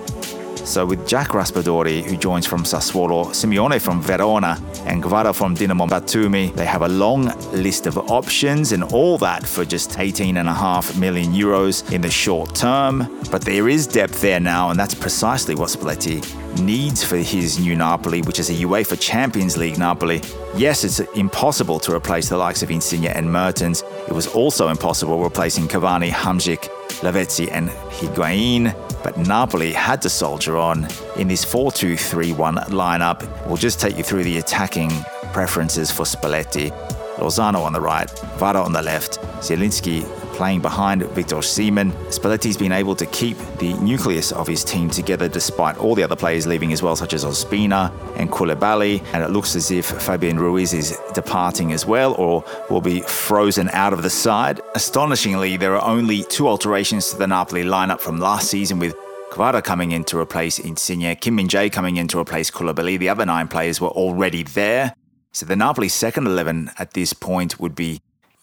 So 0.69 0.85
with 0.85 1.07
Jack 1.07 1.29
Raspadori, 1.29 2.03
who 2.03 2.15
joins 2.15 2.45
from 2.45 2.61
Sassuolo, 2.61 3.25
Simeone 3.29 3.81
from 3.81 4.03
Verona, 4.03 4.55
and 4.85 5.01
Kvara 5.01 5.33
from 5.33 5.55
Dinamo 5.55 5.89
Batumi, 5.89 6.53
they 6.53 6.65
have 6.67 6.83
a 6.83 6.87
long 6.87 7.25
list 7.51 7.87
of 7.87 7.97
options 7.97 8.71
and 8.71 8.83
all 8.83 9.17
that 9.17 9.47
for 9.47 9.65
just 9.65 9.89
18.5 9.93 10.99
million 10.99 11.33
euros 11.33 11.91
in 11.91 12.01
the 12.01 12.09
short 12.11 12.53
term. 12.53 13.09
But 13.31 13.41
there 13.41 13.67
is 13.67 13.87
depth 13.87 14.21
there 14.21 14.39
now, 14.39 14.69
and 14.69 14.79
that's 14.79 14.93
precisely 14.93 15.55
what 15.55 15.69
Spalletti 15.69 16.21
needs 16.61 17.03
for 17.03 17.17
his 17.17 17.57
new 17.57 17.75
Napoli, 17.75 18.21
which 18.21 18.37
is 18.37 18.51
a 18.51 18.63
UEFA 18.63 18.99
Champions 19.01 19.57
League 19.57 19.79
Napoli. 19.79 20.21
Yes, 20.55 20.83
it's 20.83 20.99
impossible 21.17 21.79
to 21.79 21.95
replace 21.95 22.29
the 22.29 22.37
likes 22.37 22.61
of 22.61 22.69
Insigne 22.69 23.07
and 23.07 23.31
Mertens. 23.31 23.83
It 24.07 24.13
was 24.13 24.27
also 24.27 24.67
impossible 24.67 25.19
replacing 25.23 25.67
Cavani, 25.67 26.11
Hamsik, 26.11 26.69
Lavezzi, 27.01 27.49
and 27.51 27.69
Higuain. 27.69 28.75
But 29.03 29.17
Napoli 29.17 29.73
had 29.73 30.01
to 30.03 30.09
soldier 30.09 30.57
on 30.57 30.87
in 31.17 31.27
this 31.27 31.43
4 31.43 31.71
2 31.71 31.97
3 31.97 32.33
1 32.33 32.55
lineup. 32.69 33.47
We'll 33.47 33.57
just 33.57 33.79
take 33.79 33.97
you 33.97 34.03
through 34.03 34.23
the 34.23 34.37
attacking 34.37 34.91
preferences 35.33 35.91
for 35.91 36.03
Spalletti. 36.03 36.71
Lozano 37.17 37.65
on 37.65 37.73
the 37.73 37.81
right, 37.81 38.07
Kvara 38.37 38.63
on 38.63 38.71
the 38.71 38.81
left, 38.81 39.19
Zielinski 39.41 40.03
playing 40.39 40.61
behind 40.61 41.03
Victor 41.17 41.35
Osimhen. 41.35 41.91
Spalletti's 42.07 42.55
been 42.55 42.71
able 42.71 42.95
to 42.95 43.05
keep 43.07 43.35
the 43.57 43.73
nucleus 43.73 44.31
of 44.31 44.47
his 44.47 44.63
team 44.63 44.89
together 44.89 45.27
despite 45.27 45.75
all 45.77 45.95
the 45.95 46.01
other 46.01 46.15
players 46.15 46.47
leaving 46.47 46.71
as 46.71 46.81
well, 46.81 46.95
such 46.95 47.13
as 47.13 47.25
Ospina 47.25 47.91
and 48.15 48.31
Koulibaly. 48.31 49.03
And 49.11 49.21
it 49.21 49.31
looks 49.31 49.57
as 49.57 49.69
if 49.69 49.85
Fabian 49.85 50.39
Ruiz 50.39 50.71
is 50.73 50.97
departing 51.13 51.73
as 51.73 51.85
well 51.85 52.13
or 52.13 52.45
will 52.69 52.79
be 52.79 53.01
frozen 53.01 53.67
out 53.71 53.91
of 53.91 54.01
the 54.01 54.09
side. 54.09 54.61
Astonishingly, 54.75 55.57
there 55.57 55.75
are 55.75 55.85
only 55.85 56.23
two 56.23 56.47
alterations 56.47 57.09
to 57.11 57.17
the 57.17 57.27
Napoli 57.27 57.65
lineup 57.65 57.99
from 57.99 58.17
last 58.17 58.49
season 58.49 58.79
with 58.79 58.95
Kvara 59.31 59.61
coming 59.61 59.91
in 59.91 60.05
to 60.05 60.17
replace 60.17 60.57
Insigne, 60.57 61.17
Kim 61.19 61.35
Min 61.35 61.49
Jae 61.49 61.69
coming 61.69 61.97
in 61.97 62.07
to 62.07 62.17
replace 62.17 62.49
Koulibaly. 62.49 62.97
The 62.97 63.09
other 63.09 63.25
nine 63.25 63.49
players 63.49 63.81
were 63.81 63.89
already 63.89 64.43
there. 64.43 64.95
So 65.33 65.45
the 65.45 65.57
Napoli 65.57 65.89
second 65.89 66.27
11 66.27 66.71
at 66.79 66.93
this 66.93 67.11
point 67.11 67.59
would 67.59 67.75
be, 67.75 67.99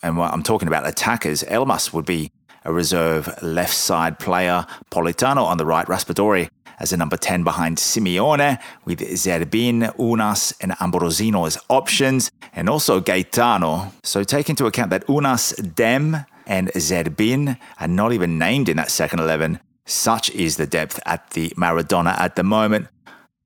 and 0.07 0.21
I'm 0.21 0.43
talking 0.43 0.69
about 0.69 0.87
attackers, 0.87 1.43
Elmas 1.45 1.93
would 1.93 2.07
be 2.07 2.31
a 2.65 2.73
reserve 2.73 3.43
left 3.43 3.75
side 3.75 4.19
player, 4.19 4.67
Politano 4.91 5.45
on 5.45 5.59
the 5.59 5.67
right, 5.67 5.87
Raspadori 5.87 6.49
as 6.79 6.93
a 6.93 6.97
number 6.97 7.17
10 7.17 7.43
behind 7.43 7.79
Simeone, 7.79 8.61
with 8.85 9.01
Zerbin, 9.01 9.95
Ounas, 9.97 10.53
and 10.61 10.73
Ambrosino 10.73 11.47
as 11.47 11.59
options, 11.71 12.31
and 12.53 12.69
also 12.69 13.01
Gaetano. 13.01 13.93
So 14.03 14.23
take 14.23 14.51
into 14.51 14.67
account 14.67 14.91
that 14.91 15.07
Ounas, 15.07 15.75
Dem, 15.75 16.27
and 16.47 16.69
Zerbin 16.69 17.59
are 17.81 17.89
not 17.89 18.13
even 18.13 18.39
named 18.39 18.69
in 18.69 18.77
that 18.77 18.91
second 18.91 19.21
11. 19.21 19.59
Such 19.87 20.31
is 20.31 20.57
the 20.57 20.67
depth 20.67 21.01
at 21.07 21.31
the 21.31 21.49
Maradona 21.57 22.19
at 22.19 22.37
the 22.37 22.43
moment. 22.43 22.89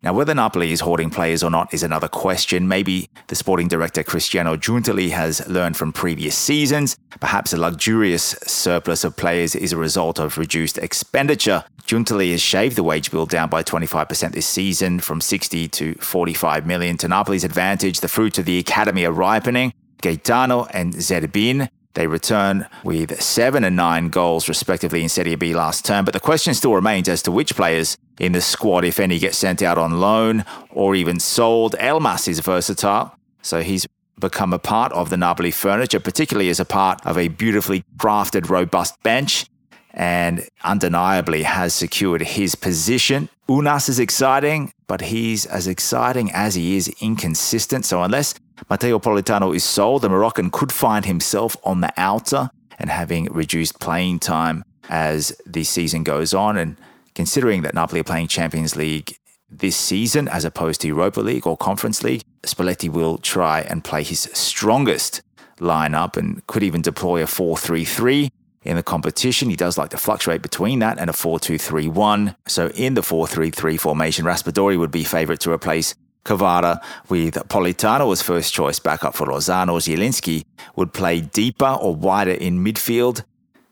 Now, 0.02 0.14
whether 0.14 0.34
Napoli 0.34 0.72
is 0.72 0.80
hoarding 0.80 1.10
players 1.10 1.42
or 1.42 1.50
not 1.50 1.74
is 1.74 1.82
another 1.82 2.08
question. 2.08 2.66
Maybe 2.66 3.10
the 3.26 3.34
sporting 3.34 3.68
director 3.68 4.02
Cristiano 4.02 4.56
Giuntoli 4.56 5.10
has 5.10 5.46
learned 5.46 5.76
from 5.76 5.92
previous 5.92 6.34
seasons. 6.34 6.96
Perhaps 7.20 7.52
a 7.52 7.58
luxurious 7.58 8.34
surplus 8.46 9.04
of 9.04 9.18
players 9.18 9.54
is 9.54 9.74
a 9.74 9.76
result 9.76 10.18
of 10.18 10.38
reduced 10.38 10.78
expenditure. 10.78 11.64
Giuntoli 11.82 12.30
has 12.30 12.40
shaved 12.40 12.76
the 12.76 12.82
wage 12.82 13.10
bill 13.10 13.26
down 13.26 13.50
by 13.50 13.62
25% 13.62 14.32
this 14.32 14.46
season 14.46 15.00
from 15.00 15.20
60 15.20 15.68
to 15.68 15.94
45 15.96 16.66
million 16.66 16.96
to 16.96 17.06
Napoli's 17.06 17.44
advantage. 17.44 18.00
The 18.00 18.08
fruits 18.08 18.38
of 18.38 18.46
the 18.46 18.58
academy 18.58 19.04
are 19.04 19.12
ripening. 19.12 19.74
Gaetano 20.00 20.64
and 20.72 20.94
Zerbin 20.94 21.68
they 21.94 22.06
return 22.06 22.68
with 22.84 23.20
seven 23.20 23.64
and 23.64 23.74
nine 23.74 24.10
goals, 24.10 24.48
respectively, 24.48 25.02
in 25.02 25.08
Serie 25.08 25.34
B 25.34 25.54
last 25.54 25.84
term. 25.84 26.04
But 26.04 26.14
the 26.14 26.20
question 26.20 26.54
still 26.54 26.74
remains 26.74 27.08
as 27.08 27.20
to 27.22 27.32
which 27.32 27.56
players 27.56 27.96
in 28.20 28.32
the 28.32 28.40
squad, 28.40 28.84
if 28.84 29.00
any, 29.00 29.18
get 29.18 29.34
sent 29.34 29.62
out 29.62 29.78
on 29.78 29.98
loan 29.98 30.44
or 30.70 30.94
even 30.94 31.18
sold. 31.18 31.74
Elmas 31.80 32.28
is 32.28 32.38
versatile, 32.38 33.16
so 33.42 33.62
he's 33.62 33.86
become 34.20 34.52
a 34.52 34.58
part 34.58 34.92
of 34.92 35.08
the 35.08 35.16
Napoli 35.16 35.50
furniture, 35.50 35.98
particularly 35.98 36.50
as 36.50 36.60
a 36.60 36.64
part 36.64 37.04
of 37.06 37.16
a 37.16 37.28
beautifully 37.28 37.82
crafted, 37.96 38.50
robust 38.50 39.02
bench, 39.02 39.46
and 39.94 40.46
undeniably 40.62 41.42
has 41.42 41.74
secured 41.74 42.20
his 42.20 42.54
position. 42.54 43.30
Ounas 43.48 43.88
is 43.88 43.98
exciting, 43.98 44.70
but 44.86 45.00
he's 45.00 45.46
as 45.46 45.66
exciting 45.66 46.30
as 46.32 46.54
he 46.54 46.76
is 46.76 46.94
inconsistent. 47.00 47.86
So 47.86 48.02
unless 48.02 48.34
Matteo 48.68 48.98
Politano 48.98 49.56
is 49.56 49.64
sold, 49.64 50.02
the 50.02 50.10
Moroccan 50.10 50.50
could 50.50 50.70
find 50.70 51.06
himself 51.06 51.56
on 51.64 51.80
the 51.80 51.92
outer 51.96 52.50
and 52.78 52.90
having 52.90 53.24
reduced 53.32 53.80
playing 53.80 54.18
time 54.18 54.62
as 54.90 55.32
the 55.46 55.64
season 55.64 56.04
goes 56.04 56.34
on. 56.34 56.56
And 56.58 56.76
considering 57.20 57.60
that 57.60 57.74
Napoli 57.74 58.00
are 58.00 58.10
playing 58.12 58.28
Champions 58.28 58.76
League 58.76 59.14
this 59.50 59.76
season 59.76 60.26
as 60.26 60.46
opposed 60.46 60.80
to 60.80 60.88
Europa 60.88 61.20
League 61.20 61.46
or 61.46 61.54
Conference 61.54 62.02
League, 62.02 62.22
Spalletti 62.44 62.88
will 62.88 63.18
try 63.18 63.60
and 63.60 63.84
play 63.84 64.02
his 64.02 64.20
strongest 64.32 65.20
lineup 65.58 66.16
and 66.16 66.46
could 66.46 66.62
even 66.62 66.80
deploy 66.80 67.22
a 67.22 67.26
4 67.26 67.58
3 67.58 67.84
3 67.84 68.30
in 68.62 68.76
the 68.76 68.82
competition. 68.82 69.50
He 69.50 69.56
does 69.56 69.76
like 69.76 69.90
to 69.90 69.98
fluctuate 69.98 70.40
between 70.40 70.78
that 70.78 70.98
and 70.98 71.10
a 71.10 71.12
4 71.12 71.38
2 71.38 71.58
3 71.58 71.88
1. 71.88 72.36
So 72.46 72.68
in 72.68 72.94
the 72.94 73.02
4 73.02 73.26
3 73.26 73.50
3 73.50 73.76
formation, 73.76 74.24
Raspadori 74.24 74.78
would 74.78 74.90
be 74.90 75.04
favourite 75.04 75.40
to 75.40 75.52
replace 75.52 75.94
Cavada 76.24 76.80
with 77.10 77.34
Politano 77.48 78.10
as 78.12 78.22
first 78.22 78.54
choice 78.54 78.78
backup 78.78 79.14
for 79.14 79.26
Lozano. 79.26 79.78
Zielinski 79.78 80.46
would 80.74 80.94
play 80.94 81.20
deeper 81.20 81.76
or 81.82 81.94
wider 81.94 82.32
in 82.32 82.64
midfield. 82.64 83.24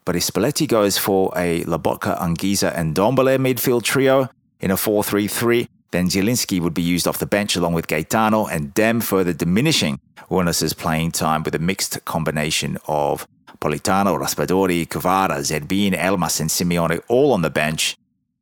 But 0.09 0.17
if 0.17 0.23
Spalletti 0.23 0.67
goes 0.67 0.97
for 0.97 1.31
a 1.37 1.65
Lobotka, 1.65 2.19
Anguissa, 2.19 2.73
and 2.75 2.95
Ndombele 2.95 3.37
midfield 3.37 3.83
trio 3.83 4.31
in 4.59 4.71
a 4.71 4.77
4 4.79 5.05
3 5.05 5.29
3, 5.29 5.69
then 5.91 6.07
Zielinski 6.07 6.63
would 6.63 6.73
be 6.73 6.81
used 6.81 7.07
off 7.07 7.19
the 7.19 7.27
bench 7.27 7.57
along 7.57 7.75
with 7.75 7.89
Gaetano 7.89 8.47
and 8.47 8.73
Dem, 8.73 9.03
further 9.03 9.35
diminishing 9.35 10.01
Ounas' 10.31 10.75
playing 10.75 11.13
time 11.13 11.43
with 11.43 11.55
a 11.55 11.59
mixed 11.59 12.03
combination 12.07 12.79
of 12.89 13.29
Politano, 13.61 14.19
Raspadori, 14.19 14.89
Kvara, 14.89 15.41
Zerbin, 15.41 15.93
Elmas, 15.93 16.41
and 16.41 16.49
Simeone 16.49 17.03
all 17.09 17.35
on 17.35 17.43
the 17.43 17.51
bench. 17.51 17.95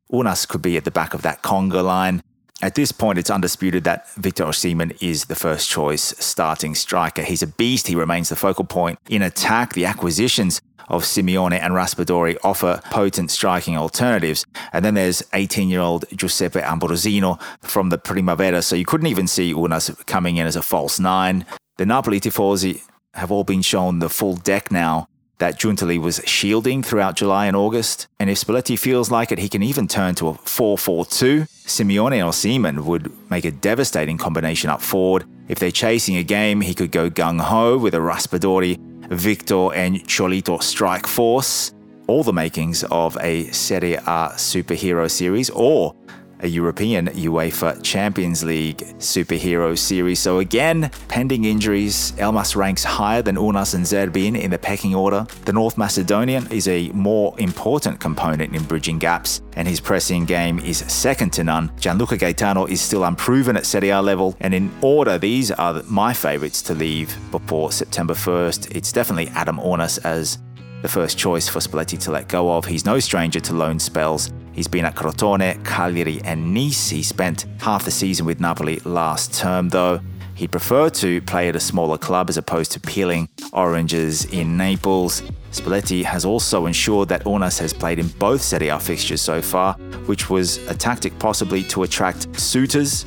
Ounas 0.09 0.47
could 0.47 0.61
be 0.61 0.77
at 0.77 0.85
the 0.85 0.89
back 0.89 1.13
of 1.13 1.21
that 1.23 1.43
conga 1.43 1.83
line. 1.83 2.23
At 2.61 2.73
this 2.73 2.91
point, 2.91 3.19
it's 3.19 3.29
undisputed 3.29 3.83
that 3.83 4.11
Victor 4.15 4.45
Osimhen 4.45 4.97
is 4.99 5.25
the 5.25 5.35
first 5.35 5.69
choice 5.69 6.15
starting 6.17 6.73
striker. 6.73 7.21
He's 7.21 7.43
a 7.43 7.47
beast. 7.47 7.85
He 7.85 7.95
remains 7.95 8.29
the 8.29 8.35
focal 8.35 8.65
point 8.65 8.97
in 9.07 9.21
attack. 9.21 9.73
The 9.73 9.85
acquisitions 9.85 10.59
of 10.87 11.03
Simeone 11.03 11.59
and 11.61 11.73
Raspadori 11.73 12.37
offer 12.43 12.81
potent 12.85 13.29
striking 13.29 13.77
alternatives. 13.77 14.43
And 14.73 14.83
then 14.83 14.95
there's 14.95 15.21
18 15.33 15.69
year 15.69 15.81
old 15.81 16.05
Giuseppe 16.15 16.61
Ambrosino 16.61 17.39
from 17.61 17.89
the 17.89 17.99
Primavera. 17.99 18.63
So 18.63 18.75
you 18.75 18.85
couldn't 18.85 19.07
even 19.07 19.27
see 19.27 19.53
Ounas 19.53 20.05
coming 20.07 20.37
in 20.37 20.47
as 20.47 20.55
a 20.55 20.63
false 20.63 20.99
nine. 20.99 21.45
The 21.77 21.85
Napoli 21.85 22.19
Tifosi 22.19 22.81
have 23.13 23.31
all 23.31 23.43
been 23.43 23.61
shown 23.61 23.99
the 23.99 24.09
full 24.09 24.35
deck 24.35 24.71
now 24.71 25.07
that 25.39 25.59
Giuntoli 25.59 25.99
was 25.99 26.21
shielding 26.25 26.81
throughout 26.83 27.15
July 27.15 27.45
and 27.45 27.55
August. 27.55 28.07
And 28.19 28.29
if 28.29 28.39
Spalletti 28.39 28.77
feels 28.77 29.11
like 29.11 29.31
it, 29.31 29.39
he 29.39 29.49
can 29.49 29.63
even 29.63 29.87
turn 29.87 30.15
to 30.15 30.29
a 30.29 30.33
4 30.33 30.77
4 30.77 31.05
2. 31.05 31.41
Simeone 31.65 32.25
or 32.25 32.33
Seaman 32.33 32.85
would 32.85 33.11
make 33.29 33.45
a 33.45 33.51
devastating 33.51 34.17
combination 34.17 34.69
up 34.69 34.81
forward. 34.81 35.25
If 35.47 35.59
they're 35.59 35.71
chasing 35.71 36.17
a 36.17 36.23
game, 36.23 36.61
he 36.61 36.73
could 36.73 36.91
go 36.91 37.09
gung 37.09 37.39
ho 37.39 37.77
with 37.77 37.93
a 37.93 37.99
Raspadori, 37.99 38.77
Victor, 39.09 39.73
and 39.73 40.03
Cholito 40.07 40.61
strike 40.61 41.07
force. 41.07 41.73
All 42.07 42.23
the 42.23 42.33
makings 42.33 42.83
of 42.85 43.17
a 43.21 43.49
Serie 43.51 43.95
A 43.95 44.31
superhero 44.35 45.11
series, 45.11 45.49
or 45.49 45.93
a 46.41 46.47
European 46.47 47.07
UEFA 47.07 47.81
Champions 47.83 48.43
League 48.43 48.79
superhero 48.99 49.77
series. 49.77 50.19
So 50.19 50.39
again, 50.39 50.91
pending 51.07 51.45
injuries, 51.45 52.11
Elmas 52.13 52.55
ranks 52.55 52.83
higher 52.83 53.21
than 53.21 53.35
Ounas 53.35 53.73
and 53.73 53.85
Zerbin 53.85 54.39
in 54.39 54.51
the 54.51 54.57
pecking 54.57 54.95
order. 54.95 55.25
The 55.45 55.53
North 55.53 55.77
Macedonian 55.77 56.51
is 56.51 56.67
a 56.67 56.89
more 56.89 57.33
important 57.39 57.99
component 57.99 58.55
in 58.55 58.63
bridging 58.63 58.99
gaps, 58.99 59.41
and 59.55 59.67
his 59.67 59.79
pressing 59.79 60.25
game 60.25 60.59
is 60.59 60.79
second 60.91 61.31
to 61.33 61.43
none. 61.43 61.71
Gianluca 61.79 62.17
Gaetano 62.17 62.65
is 62.65 62.81
still 62.81 63.03
unproven 63.03 63.57
at 63.57 63.65
Serie 63.65 63.89
A 63.89 64.01
level, 64.01 64.35
and 64.39 64.53
in 64.53 64.71
order, 64.81 65.17
these 65.17 65.51
are 65.51 65.81
my 65.83 66.13
favourites 66.13 66.61
to 66.63 66.73
leave 66.73 67.17
before 67.31 67.71
September 67.71 68.13
1st. 68.13 68.75
It's 68.75 68.91
definitely 68.91 69.29
Adam 69.29 69.57
Ounas 69.57 70.03
as 70.05 70.39
the 70.81 70.87
first 70.87 71.17
choice 71.17 71.49
for 71.49 71.59
Spalletti 71.59 71.99
to 71.99 72.11
let 72.11 72.27
go 72.27 72.55
of. 72.55 72.65
He's 72.65 72.85
no 72.85 72.99
stranger 72.99 73.39
to 73.39 73.53
loan 73.53 73.79
spells. 73.79 74.31
He's 74.57 74.67
been 74.67 74.85
at 74.85 74.95
Crotone, 74.95 75.63
Cagliari, 75.63 76.19
and 76.23 76.51
Nice. 76.51 76.89
He 76.89 77.03
spent 77.03 77.45
half 77.59 77.85
the 77.85 77.91
season 77.91 78.25
with 78.25 78.39
Napoli 78.39 78.79
last 78.85 79.35
term, 79.35 79.69
though. 79.69 80.01
He'd 80.33 80.51
prefer 80.51 80.89
to 80.89 81.21
play 81.21 81.47
at 81.47 81.55
a 81.55 81.59
smaller 81.59 81.99
club 81.99 82.27
as 82.27 82.37
opposed 82.37 82.71
to 82.71 82.79
peeling 82.79 83.29
oranges 83.53 84.25
in 84.25 84.57
Naples. 84.57 85.21
Spalletti 85.51 86.03
has 86.03 86.25
also 86.25 86.65
ensured 86.65 87.07
that 87.09 87.23
Ounas 87.25 87.59
has 87.59 87.71
played 87.71 87.99
in 87.99 88.07
both 88.07 88.41
Serie 88.41 88.69
A 88.69 88.79
fixtures 88.79 89.21
so 89.21 89.43
far, 89.43 89.73
which 90.07 90.27
was 90.27 90.57
a 90.69 90.73
tactic 90.73 91.19
possibly 91.19 91.61
to 91.65 91.83
attract 91.83 92.39
suitors 92.39 93.05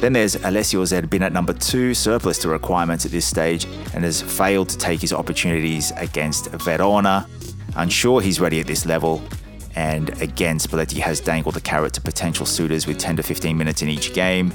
then 0.00 0.14
there's 0.14 0.34
Alessio 0.36 0.82
Zerbin 0.84 1.20
at 1.20 1.34
number 1.34 1.52
two, 1.52 1.92
surplus 1.92 2.38
to 2.38 2.48
requirements 2.48 3.04
at 3.04 3.12
this 3.12 3.26
stage, 3.26 3.66
and 3.92 4.02
has 4.02 4.22
failed 4.22 4.70
to 4.70 4.78
take 4.78 5.02
his 5.02 5.12
opportunities 5.12 5.92
against 5.98 6.46
Verona. 6.52 7.28
Unsure 7.76 8.22
he's 8.22 8.40
ready 8.40 8.60
at 8.60 8.66
this 8.66 8.86
level, 8.86 9.22
and 9.76 10.10
again, 10.22 10.58
Spalletti 10.58 10.98
has 10.98 11.20
dangled 11.20 11.54
the 11.54 11.60
carrot 11.60 11.92
to 11.94 12.00
potential 12.00 12.46
suitors 12.46 12.86
with 12.86 12.98
10 12.98 13.16
to 13.16 13.22
15 13.22 13.56
minutes 13.56 13.82
in 13.82 13.88
each 13.88 14.12
game. 14.12 14.52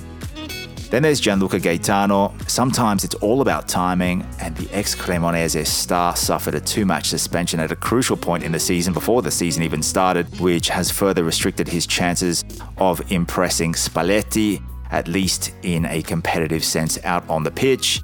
Then 0.90 1.02
there's 1.04 1.20
Gianluca 1.20 1.60
Gaetano. 1.60 2.34
Sometimes 2.48 3.04
it's 3.04 3.16
all 3.16 3.42
about 3.42 3.68
timing, 3.68 4.26
and 4.40 4.56
the 4.56 4.74
ex 4.74 4.96
Cremonese 4.96 5.66
star 5.66 6.16
suffered 6.16 6.56
a 6.56 6.60
two 6.60 6.86
match 6.86 7.08
suspension 7.08 7.60
at 7.60 7.72
a 7.72 7.76
crucial 7.76 8.16
point 8.16 8.44
in 8.44 8.52
the 8.52 8.60
season 8.60 8.94
before 8.94 9.22
the 9.22 9.32
season 9.32 9.64
even 9.64 9.82
started, 9.82 10.40
which 10.40 10.70
has 10.70 10.92
further 10.92 11.24
restricted 11.24 11.68
his 11.68 11.88
chances 11.88 12.46
of 12.78 13.12
impressing 13.12 13.74
Spalletti 13.74 14.62
at 14.92 15.08
least 15.08 15.54
in 15.64 15.86
a 15.86 16.02
competitive 16.02 16.64
sense, 16.64 16.98
out 17.04 17.28
on 17.30 17.44
the 17.44 17.52
pitch. 17.52 18.02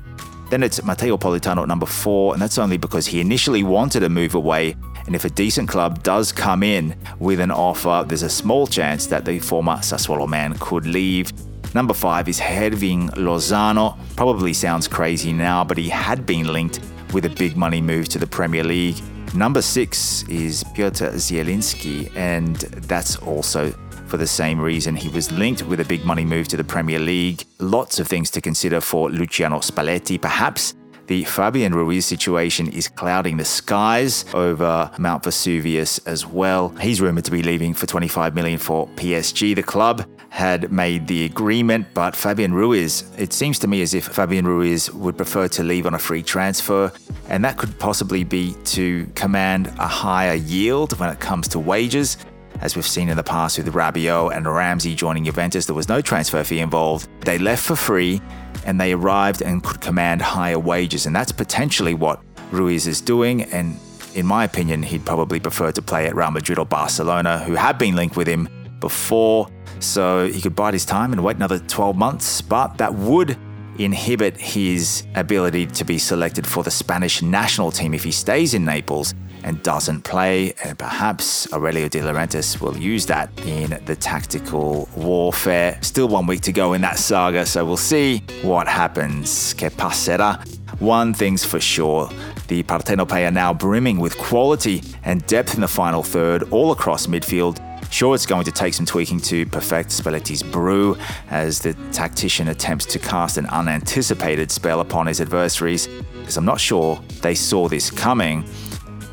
Then 0.50 0.64
it's 0.64 0.84
Matteo 0.84 1.18
Politano 1.18 1.62
at 1.62 1.68
number 1.68 1.86
four, 1.86 2.34
and 2.34 2.42
that's 2.42 2.58
only 2.58 2.78
because 2.78 3.08
he 3.08 3.22
initially 3.22 3.64
wanted 3.64 4.02
to 4.02 4.10
move 4.10 4.36
away. 4.36 4.76
And 5.06 5.16
if 5.16 5.26
a 5.26 5.30
decent 5.30 5.70
club 5.70 6.04
does 6.04 6.32
come 6.32 6.64
in 6.64 6.96
with 7.20 7.40
an 7.40 7.52
offer, 7.52 8.06
there's 8.08 8.24
a 8.24 8.30
small 8.30 8.68
chance 8.68 9.08
that 9.08 9.26
the 9.26 9.40
former 9.40 9.78
Sassuolo 9.78 10.28
man 10.28 10.56
could 10.60 10.86
leave. 10.86 11.32
Number 11.74 11.94
five 11.94 12.28
is 12.28 12.40
Hirving 12.40 13.10
Lozano. 13.12 13.98
Probably 14.16 14.54
sounds 14.54 14.88
crazy 14.88 15.32
now, 15.32 15.64
but 15.64 15.78
he 15.78 15.90
had 15.90 16.26
been 16.26 16.52
linked 16.52 16.80
with 17.14 17.26
a 17.26 17.30
big 17.30 17.56
money 17.56 17.82
move 17.82 18.10
to 18.10 18.20
the 18.20 18.28
Premier 18.28 18.64
League. 18.64 18.98
Number 19.34 19.62
six 19.62 20.24
is 20.28 20.64
Piotr 20.76 21.06
Zielinski, 21.16 22.14
and 22.16 22.58
that's 22.58 23.16
also 23.18 23.72
for 24.08 24.18
the 24.18 24.28
same 24.28 24.60
reason. 24.60 24.94
He 24.94 25.08
was 25.08 25.32
linked 25.32 25.64
with 25.64 25.80
a 25.80 25.86
big 25.86 26.04
money 26.04 26.26
move 26.26 26.50
to 26.50 26.58
the 26.58 26.66
Premier 26.66 27.00
League. 27.00 27.46
Lots 27.60 28.00
of 28.00 28.08
things 28.08 28.30
to 28.32 28.42
consider 28.42 28.82
for 28.82 29.10
Luciano 29.10 29.60
Spalletti. 29.60 30.22
Perhaps 30.22 30.74
the 31.12 31.26
Fabian 31.26 31.76
Ruiz 31.76 32.06
situation 32.06 32.70
is 32.72 32.88
clouding 32.88 33.36
the 33.36 33.44
skies 33.44 34.24
over 34.34 34.90
Mount 34.98 35.26
Vesuvius 35.26 35.98
as 36.08 36.26
well. 36.26 36.70
He's 36.80 37.02
rumored 37.02 37.26
to 37.26 37.32
be 37.32 37.44
leaving 37.44 37.74
for 37.74 37.86
25 37.86 38.34
million 38.34 38.58
for 38.58 38.88
PSG. 38.96 39.54
The 39.54 39.62
club 39.62 40.06
had 40.30 40.72
made 40.72 41.08
the 41.08 41.26
agreement, 41.26 41.88
but 41.94 42.16
Fabian 42.16 42.54
Ruiz, 42.54 43.04
it 43.18 43.34
seems 43.34 43.60
to 43.60 43.68
me 43.68 43.82
as 43.82 43.94
if 43.94 44.06
Fabian 44.06 44.48
Ruiz 44.48 44.90
would 44.94 45.18
prefer 45.18 45.50
to 45.50 45.64
leave 45.64 45.86
on 45.86 45.96
a 45.96 46.00
free 46.00 46.24
transfer, 46.24 46.90
and 47.28 47.44
that 47.44 47.58
could 47.58 47.78
possibly 47.78 48.24
be 48.24 48.56
to 48.64 49.06
command 49.14 49.68
a 49.80 49.88
higher 49.88 50.36
yield 50.36 50.98
when 50.98 51.10
it 51.10 51.20
comes 51.20 51.50
to 51.50 51.60
wages. 51.60 52.16
As 52.62 52.78
we've 52.78 52.88
seen 52.88 53.10
in 53.10 53.18
the 53.18 53.24
past 53.24 53.58
with 53.58 53.68
Rabiot 53.74 54.34
and 54.34 54.46
Ramsey 54.46 54.96
joining 54.96 55.26
Juventus, 55.26 55.66
there 55.66 55.76
was 55.76 55.90
no 55.90 56.00
transfer 56.00 56.42
fee 56.46 56.60
involved. 56.60 57.10
They 57.26 57.38
left 57.38 57.66
for 57.66 57.76
free 57.76 58.22
and 58.66 58.80
they 58.80 58.94
arrived 58.94 59.42
and 59.42 59.64
could 59.64 59.82
command 59.82 60.22
higher 60.22 60.60
wages. 60.60 61.06
And 61.06 61.16
that's 61.16 61.32
potentially 61.32 61.94
what 61.94 62.22
Ruiz 62.52 62.88
is 62.88 63.02
doing. 63.02 63.44
And 63.44 63.78
in 64.14 64.26
my 64.26 64.44
opinion, 64.44 64.84
he'd 64.84 65.06
probably 65.06 65.40
prefer 65.40 65.72
to 65.72 65.82
play 65.82 66.08
at 66.08 66.16
Real 66.16 66.32
Madrid 66.32 66.60
or 66.60 66.66
Barcelona, 66.66 67.40
who 67.40 67.56
have 67.56 67.78
been 67.78 67.96
linked 67.96 68.16
with 68.16 68.28
him 68.28 68.48
before. 68.80 69.48
So 69.80 70.28
he 70.28 70.42
could 70.42 70.56
bide 70.56 70.74
his 70.74 70.86
time 70.86 71.12
and 71.12 71.24
wait 71.24 71.38
another 71.38 71.60
12 71.60 71.96
months. 71.96 72.42
But 72.42 72.78
that 72.78 72.94
would 72.94 73.38
inhibit 73.86 74.38
his 74.38 75.04
ability 75.16 75.66
to 75.68 75.84
be 75.84 75.98
selected 75.98 76.46
for 76.46 76.64
the 76.64 76.72
Spanish 76.72 77.22
national 77.22 77.72
team 77.72 77.94
if 77.94 78.04
he 78.04 78.12
stays 78.12 78.54
in 78.54 78.66
Naples 78.66 79.14
and 79.44 79.62
doesn't 79.64 80.02
play. 80.04 80.54
And 80.64 80.78
perhaps 80.78 81.52
Aurelio 81.54 81.88
De 81.88 82.00
Laurentiis 82.00 82.62
will 82.62 82.78
use 82.78 83.06
that 83.08 83.30
in 83.46 83.80
the 83.86 83.96
tactical 83.96 84.90
warfare. 84.96 85.78
Still 85.82 86.08
one 86.08 86.28
week 86.28 86.42
to 86.42 86.52
go 86.52 86.74
in 86.74 86.82
that 86.82 86.98
saga, 86.98 87.46
so 87.46 87.66
we'll 87.66 87.78
see 87.78 88.24
what 88.42 88.68
happens. 88.68 89.54
Que 89.54 89.70
passerà? 89.70 90.46
One 90.80 91.14
thing's 91.14 91.46
for 91.46 91.60
sure. 91.60 92.10
The 92.48 92.64
Partenopei 92.64 93.28
are 93.28 93.32
now 93.32 93.54
brimming 93.54 94.00
with 94.00 94.18
quality 94.18 94.82
and 95.04 95.26
depth 95.28 95.56
in 95.56 95.62
the 95.62 95.68
final 95.68 96.04
third 96.04 96.44
all 96.52 96.72
across 96.72 97.08
midfield. 97.08 97.60
Sure, 97.92 98.16
it's 98.16 98.26
going 98.26 98.46
to 98.46 98.52
take 98.54 98.74
some 98.74 98.86
tweaking 98.86 99.20
to 99.20 99.46
perfect 99.48 99.90
Spalletti's 99.90 100.42
brew 100.42 100.98
as 101.30 101.60
the 101.60 101.74
tactician 101.92 102.48
attempts 102.48 102.86
to 102.86 102.98
cast 103.00 103.38
an 103.38 103.46
unanticipated 103.48 104.50
spell 104.50 104.80
upon 104.80 105.08
his 105.08 105.20
adversaries, 105.20 105.88
because 106.14 106.38
I'm 106.38 106.46
not 106.46 106.60
sure 106.60 107.02
they 107.22 107.36
saw 107.36 107.68
this 107.68 107.92
coming. 107.92 108.46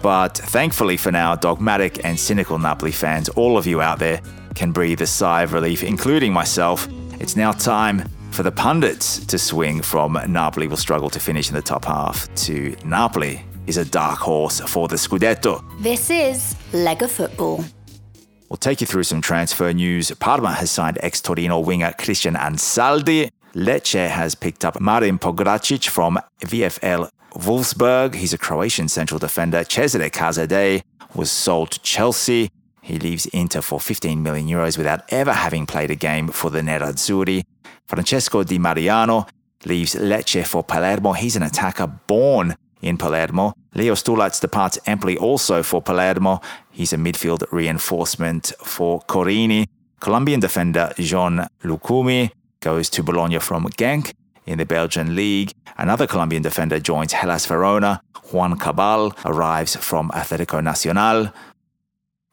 But 0.00 0.38
thankfully 0.38 0.96
for 0.96 1.10
now, 1.10 1.34
dogmatic 1.34 2.04
and 2.04 2.18
cynical 2.18 2.56
Napoli 2.56 2.92
fans, 2.92 3.28
all 3.30 3.58
of 3.58 3.66
you 3.66 3.80
out 3.80 3.98
there, 3.98 4.22
can 4.54 4.70
breathe 4.70 5.02
a 5.02 5.06
sigh 5.08 5.42
of 5.42 5.52
relief, 5.52 5.82
including 5.82 6.32
myself. 6.32 6.88
It's 7.20 7.34
now 7.34 7.50
time 7.50 8.08
for 8.30 8.44
the 8.44 8.52
pundits 8.52 9.26
to 9.26 9.38
swing 9.38 9.82
from 9.82 10.18
Napoli 10.28 10.68
will 10.68 10.76
struggle 10.76 11.10
to 11.10 11.18
finish 11.18 11.48
in 11.48 11.56
the 11.56 11.62
top 11.62 11.84
half 11.84 12.32
to 12.46 12.76
Napoli 12.84 13.44
is 13.66 13.76
a 13.76 13.84
dark 13.84 14.20
horse 14.20 14.60
for 14.60 14.86
the 14.86 14.96
Scudetto. 14.96 15.64
This 15.82 16.10
is 16.10 16.54
Lega 16.72 17.10
Football. 17.10 17.64
We'll 18.48 18.56
take 18.56 18.80
you 18.80 18.86
through 18.86 19.04
some 19.04 19.20
transfer 19.20 19.72
news. 19.72 20.10
Parma 20.12 20.52
has 20.54 20.70
signed 20.70 20.98
ex 21.02 21.20
Torino 21.20 21.60
winger 21.60 21.92
Cristian 21.98 22.36
Ansaldi. 22.36 23.30
Lecce 23.54 24.08
has 24.08 24.34
picked 24.34 24.64
up 24.64 24.80
Marin 24.80 25.18
Pongracic 25.18 25.88
from 25.88 26.18
VFL 26.40 27.10
Wolfsburg, 27.34 28.14
he's 28.14 28.32
a 28.32 28.38
Croatian 28.38 28.88
central 28.88 29.18
defender. 29.18 29.64
Cesare 29.64 30.10
Casadei 30.10 30.82
was 31.14 31.30
sold 31.30 31.72
to 31.72 31.80
Chelsea. 31.80 32.50
He 32.82 32.98
leaves 32.98 33.26
Inter 33.26 33.60
for 33.60 33.80
15 33.80 34.22
million 34.22 34.48
euros 34.48 34.78
without 34.78 35.02
ever 35.12 35.32
having 35.32 35.66
played 35.66 35.90
a 35.90 35.94
game 35.94 36.28
for 36.28 36.50
the 36.50 36.60
Nerazzurri. 36.60 37.44
Francesco 37.86 38.42
Di 38.42 38.58
Mariano 38.58 39.26
leaves 39.64 39.94
Lecce 39.94 40.46
for 40.46 40.64
Palermo. 40.64 41.12
He's 41.12 41.36
an 41.36 41.42
attacker 41.42 41.86
born 41.86 42.56
in 42.80 42.96
Palermo. 42.96 43.52
Leo 43.78 43.94
Stulac 43.94 44.40
departs 44.40 44.76
Empoli 44.86 45.16
also 45.16 45.62
for 45.62 45.80
Palermo. 45.80 46.40
He's 46.72 46.92
a 46.92 46.96
midfield 46.96 47.44
reinforcement 47.52 48.52
for 48.64 49.00
Corini. 49.02 49.66
Colombian 50.00 50.40
defender 50.40 50.92
Jhon 50.96 51.46
Lucumi 51.62 52.32
goes 52.58 52.90
to 52.90 53.04
Bologna 53.04 53.38
from 53.38 53.66
Genk 53.78 54.12
in 54.46 54.58
the 54.58 54.66
Belgian 54.66 55.14
league. 55.14 55.52
Another 55.76 56.08
Colombian 56.08 56.42
defender 56.42 56.80
joins 56.80 57.12
Hellas 57.12 57.46
Verona. 57.46 58.02
Juan 58.32 58.58
Cabal 58.58 59.12
arrives 59.24 59.76
from 59.76 60.10
Atletico 60.10 60.60
Nacional. 60.60 61.32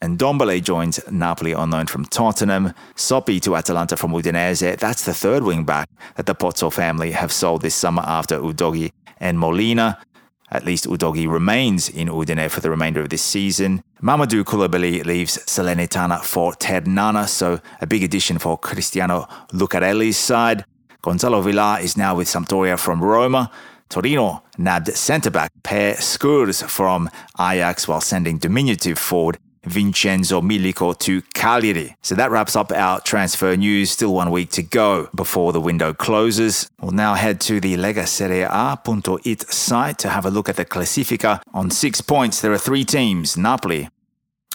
And 0.02 0.18
Ndombele 0.18 0.64
joins 0.64 1.00
Napoli 1.12 1.54
on 1.54 1.70
loan 1.70 1.86
from 1.86 2.06
Tottenham. 2.06 2.74
Soppi 2.96 3.40
to 3.42 3.56
Atalanta 3.56 3.96
from 3.96 4.14
Udinese. 4.14 4.80
That's 4.80 5.06
the 5.06 5.14
third 5.14 5.44
wing 5.44 5.64
back 5.64 5.88
that 6.16 6.26
the 6.26 6.34
Pozzo 6.34 6.74
family 6.74 7.12
have 7.12 7.32
sold 7.32 7.62
this 7.62 7.76
summer 7.76 8.02
after 8.04 8.40
Udogie 8.40 8.92
and 9.20 9.38
Molina. 9.38 10.00
At 10.52 10.64
least 10.64 10.86
Udogie 10.86 11.32
remains 11.32 11.90
in 11.90 12.08
Udine 12.08 12.50
for 12.50 12.60
the 12.60 12.70
remainder 12.70 13.02
of 13.02 13.10
this 13.10 13.24
season. 13.24 13.84
Mamadou 14.02 14.44
Koulibaly 14.44 15.04
leaves 15.04 15.38
Salernitana 15.40 16.24
for 16.24 16.54
Ternana, 16.54 17.28
so 17.28 17.60
a 17.82 17.88
big 17.88 18.04
addition 18.04 18.38
for 18.38 18.58
Cristiano 18.58 19.28
Lucarelli's 19.54 20.18
side. 20.18 20.66
Gonzalo 21.02 21.42
Villar 21.42 21.80
is 21.82 21.98
now 21.98 22.16
with 22.16 22.28
Sampdoria 22.28 22.80
from 22.80 23.04
Roma. 23.04 23.52
Torino 23.90 24.44
nabbed 24.58 24.96
centre 24.96 25.30
back 25.30 25.52
Per 25.64 25.94
Schuurs 25.94 26.64
from 26.68 27.10
Ajax 27.40 27.88
while 27.88 28.02
sending 28.02 28.38
diminutive 28.38 28.98
forward 28.98 29.38
Vincenzo 29.66 30.42
Millico 30.42 30.94
to 31.00 31.22
Cagliari. 31.34 31.96
So 32.02 32.16
that 32.16 32.32
wraps 32.32 32.56
up 32.56 32.72
our 32.72 33.02
transfer 33.02 33.56
news. 33.56 33.92
Still 33.92 34.14
one 34.14 34.32
week 34.32 34.52
to 34.52 34.64
go 34.64 35.10
before 35.16 35.54
the 35.54 35.62
window 35.62 35.94
closes. 35.94 36.70
We'll 36.82 36.92
now 36.92 37.16
head 37.16 37.40
to 37.42 37.60
the 37.60 37.76
Lega 37.76 38.08
Serie 38.08 38.42
A.it 38.42 39.42
site 39.52 39.98
to 40.00 40.10
have 40.10 40.26
a 40.26 40.30
look 40.30 40.50
at 40.50 40.56
the 40.56 40.66
Classifica. 40.66 41.42
On 41.54 41.70
six 41.70 42.02
points, 42.02 42.42
there 42.42 42.52
are 42.52 42.58
three 42.58 42.86
teams. 42.86 43.38
Napoli 43.38 43.90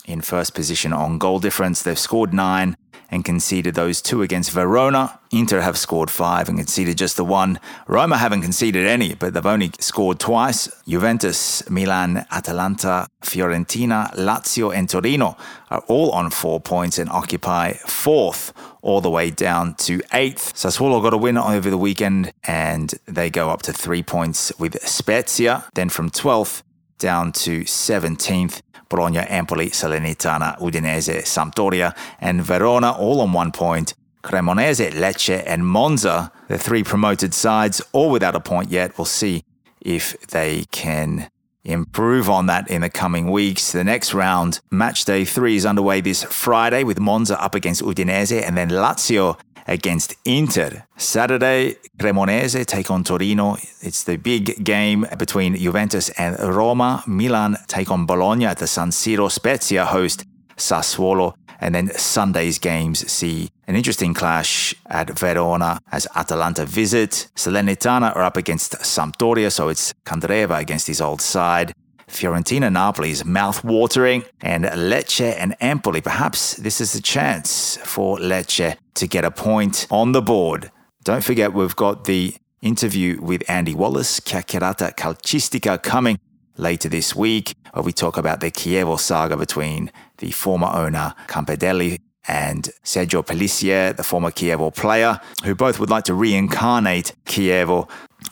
in 0.06 0.20
first 0.20 0.54
position 0.54 0.92
on 0.92 1.18
goal 1.18 1.38
difference. 1.38 1.82
They've 1.82 1.98
scored 1.98 2.32
nine 2.32 2.76
and 3.10 3.24
conceded 3.24 3.74
those 3.74 4.00
two 4.00 4.22
against 4.22 4.50
Verona. 4.50 5.18
Inter 5.30 5.60
have 5.60 5.76
scored 5.76 6.10
five 6.10 6.48
and 6.48 6.58
conceded 6.58 6.96
just 6.96 7.16
the 7.16 7.24
one. 7.24 7.58
Roma 7.86 8.16
haven't 8.16 8.42
conceded 8.42 8.86
any, 8.86 9.14
but 9.14 9.34
they've 9.34 9.46
only 9.46 9.72
scored 9.80 10.18
twice. 10.18 10.68
Juventus, 10.86 11.68
Milan, 11.68 12.26
Atalanta, 12.30 13.08
Fiorentina, 13.22 14.14
Lazio, 14.14 14.74
and 14.74 14.88
Torino 14.88 15.36
are 15.70 15.84
all 15.88 16.10
on 16.12 16.30
four 16.30 16.60
points 16.60 16.98
and 16.98 17.10
occupy 17.10 17.72
fourth 17.72 18.52
all 18.82 19.00
the 19.00 19.10
way 19.10 19.30
down 19.30 19.74
to 19.74 20.00
eighth. 20.12 20.54
Sassuolo 20.54 21.02
got 21.02 21.12
a 21.12 21.18
win 21.18 21.36
over 21.36 21.70
the 21.70 21.78
weekend 21.78 22.32
and 22.44 22.94
they 23.06 23.30
go 23.30 23.50
up 23.50 23.62
to 23.62 23.72
three 23.72 24.02
points 24.02 24.52
with 24.58 24.80
Spezia. 24.86 25.64
Then 25.74 25.88
from 25.88 26.10
12th 26.10 26.62
down 26.98 27.32
to 27.32 27.62
17th. 27.62 28.62
Bologna, 28.90 29.20
Empoli, 29.20 29.70
Salernitana, 29.70 30.58
Udinese, 30.58 31.22
Sampdoria, 31.22 31.96
and 32.20 32.42
Verona 32.42 32.92
all 32.92 33.22
on 33.22 33.32
one 33.32 33.52
point. 33.52 33.94
Cremonese, 34.22 34.90
Lecce, 34.92 35.42
and 35.46 35.66
Monza, 35.66 36.30
the 36.48 36.58
three 36.58 36.82
promoted 36.82 37.32
sides, 37.32 37.80
all 37.92 38.10
without 38.10 38.34
a 38.34 38.40
point 38.40 38.70
yet. 38.70 38.98
We'll 38.98 39.06
see 39.06 39.44
if 39.80 40.20
they 40.26 40.64
can 40.70 41.30
improve 41.64 42.28
on 42.28 42.46
that 42.46 42.68
in 42.68 42.82
the 42.82 42.90
coming 42.90 43.30
weeks. 43.30 43.72
The 43.72 43.84
next 43.84 44.12
round, 44.12 44.60
match 44.70 45.04
day 45.04 45.24
three, 45.24 45.56
is 45.56 45.64
underway 45.64 46.00
this 46.00 46.24
Friday 46.24 46.84
with 46.84 46.98
Monza 46.98 47.40
up 47.42 47.54
against 47.54 47.82
Udinese 47.82 48.42
and 48.46 48.56
then 48.56 48.70
Lazio 48.70 49.38
against 49.70 50.16
Inter. 50.24 50.84
Saturday, 50.96 51.76
Cremonese 51.96 52.66
take 52.66 52.90
on 52.90 53.04
Torino. 53.04 53.56
It's 53.80 54.02
the 54.04 54.16
big 54.16 54.62
game 54.64 55.06
between 55.16 55.56
Juventus 55.56 56.10
and 56.10 56.38
Roma. 56.38 57.02
Milan 57.06 57.56
take 57.68 57.90
on 57.90 58.04
Bologna 58.04 58.46
at 58.46 58.58
the 58.58 58.66
San 58.66 58.90
Siro. 58.90 59.30
Spezia 59.30 59.86
host 59.86 60.24
Sassuolo. 60.56 61.34
And 61.62 61.74
then 61.74 61.90
Sunday's 61.90 62.58
games 62.58 63.10
see 63.10 63.50
an 63.66 63.76
interesting 63.76 64.14
clash 64.14 64.74
at 64.86 65.18
Verona 65.18 65.78
as 65.92 66.08
Atalanta 66.16 66.64
visit. 66.64 67.28
Salernitana 67.36 68.16
are 68.16 68.22
up 68.22 68.38
against 68.38 68.72
Sampdoria, 68.80 69.52
so 69.52 69.68
it's 69.68 69.92
Candreva 70.06 70.58
against 70.58 70.86
his 70.86 71.00
old 71.00 71.20
side. 71.20 71.72
Fiorentina 72.10 72.70
Napoli 72.70 73.10
is 73.10 73.24
mouth-watering, 73.24 74.24
and 74.40 74.64
Lecce 74.64 75.34
and 75.38 75.56
Empoli. 75.60 76.00
Perhaps 76.00 76.56
this 76.56 76.80
is 76.80 76.94
a 76.94 77.00
chance 77.00 77.78
for 77.84 78.18
Lecce 78.18 78.76
to 78.94 79.06
get 79.06 79.24
a 79.24 79.30
point 79.30 79.86
on 79.90 80.12
the 80.12 80.20
board. 80.20 80.70
Don't 81.04 81.24
forget, 81.24 81.54
we've 81.54 81.76
got 81.76 82.04
the 82.04 82.34
interview 82.60 83.20
with 83.22 83.42
Andy 83.48 83.74
Wallace, 83.74 84.20
Chiacchierata 84.20 84.94
Calcistica, 84.96 85.82
coming 85.82 86.18
later 86.56 86.88
this 86.88 87.14
week, 87.14 87.54
where 87.72 87.82
we 87.82 87.92
talk 87.92 88.18
about 88.18 88.40
the 88.40 88.50
Chievo 88.50 88.98
saga 88.98 89.36
between 89.36 89.90
the 90.18 90.30
former 90.32 90.66
owner 90.66 91.14
Campedelli 91.26 92.00
and 92.28 92.70
Sergio 92.84 93.24
Pellissier, 93.24 93.96
the 93.96 94.02
former 94.02 94.30
Chievo 94.30 94.74
player, 94.74 95.18
who 95.44 95.54
both 95.54 95.80
would 95.80 95.88
like 95.88 96.04
to 96.04 96.14
reincarnate 96.14 97.14
Chievo 97.24 97.88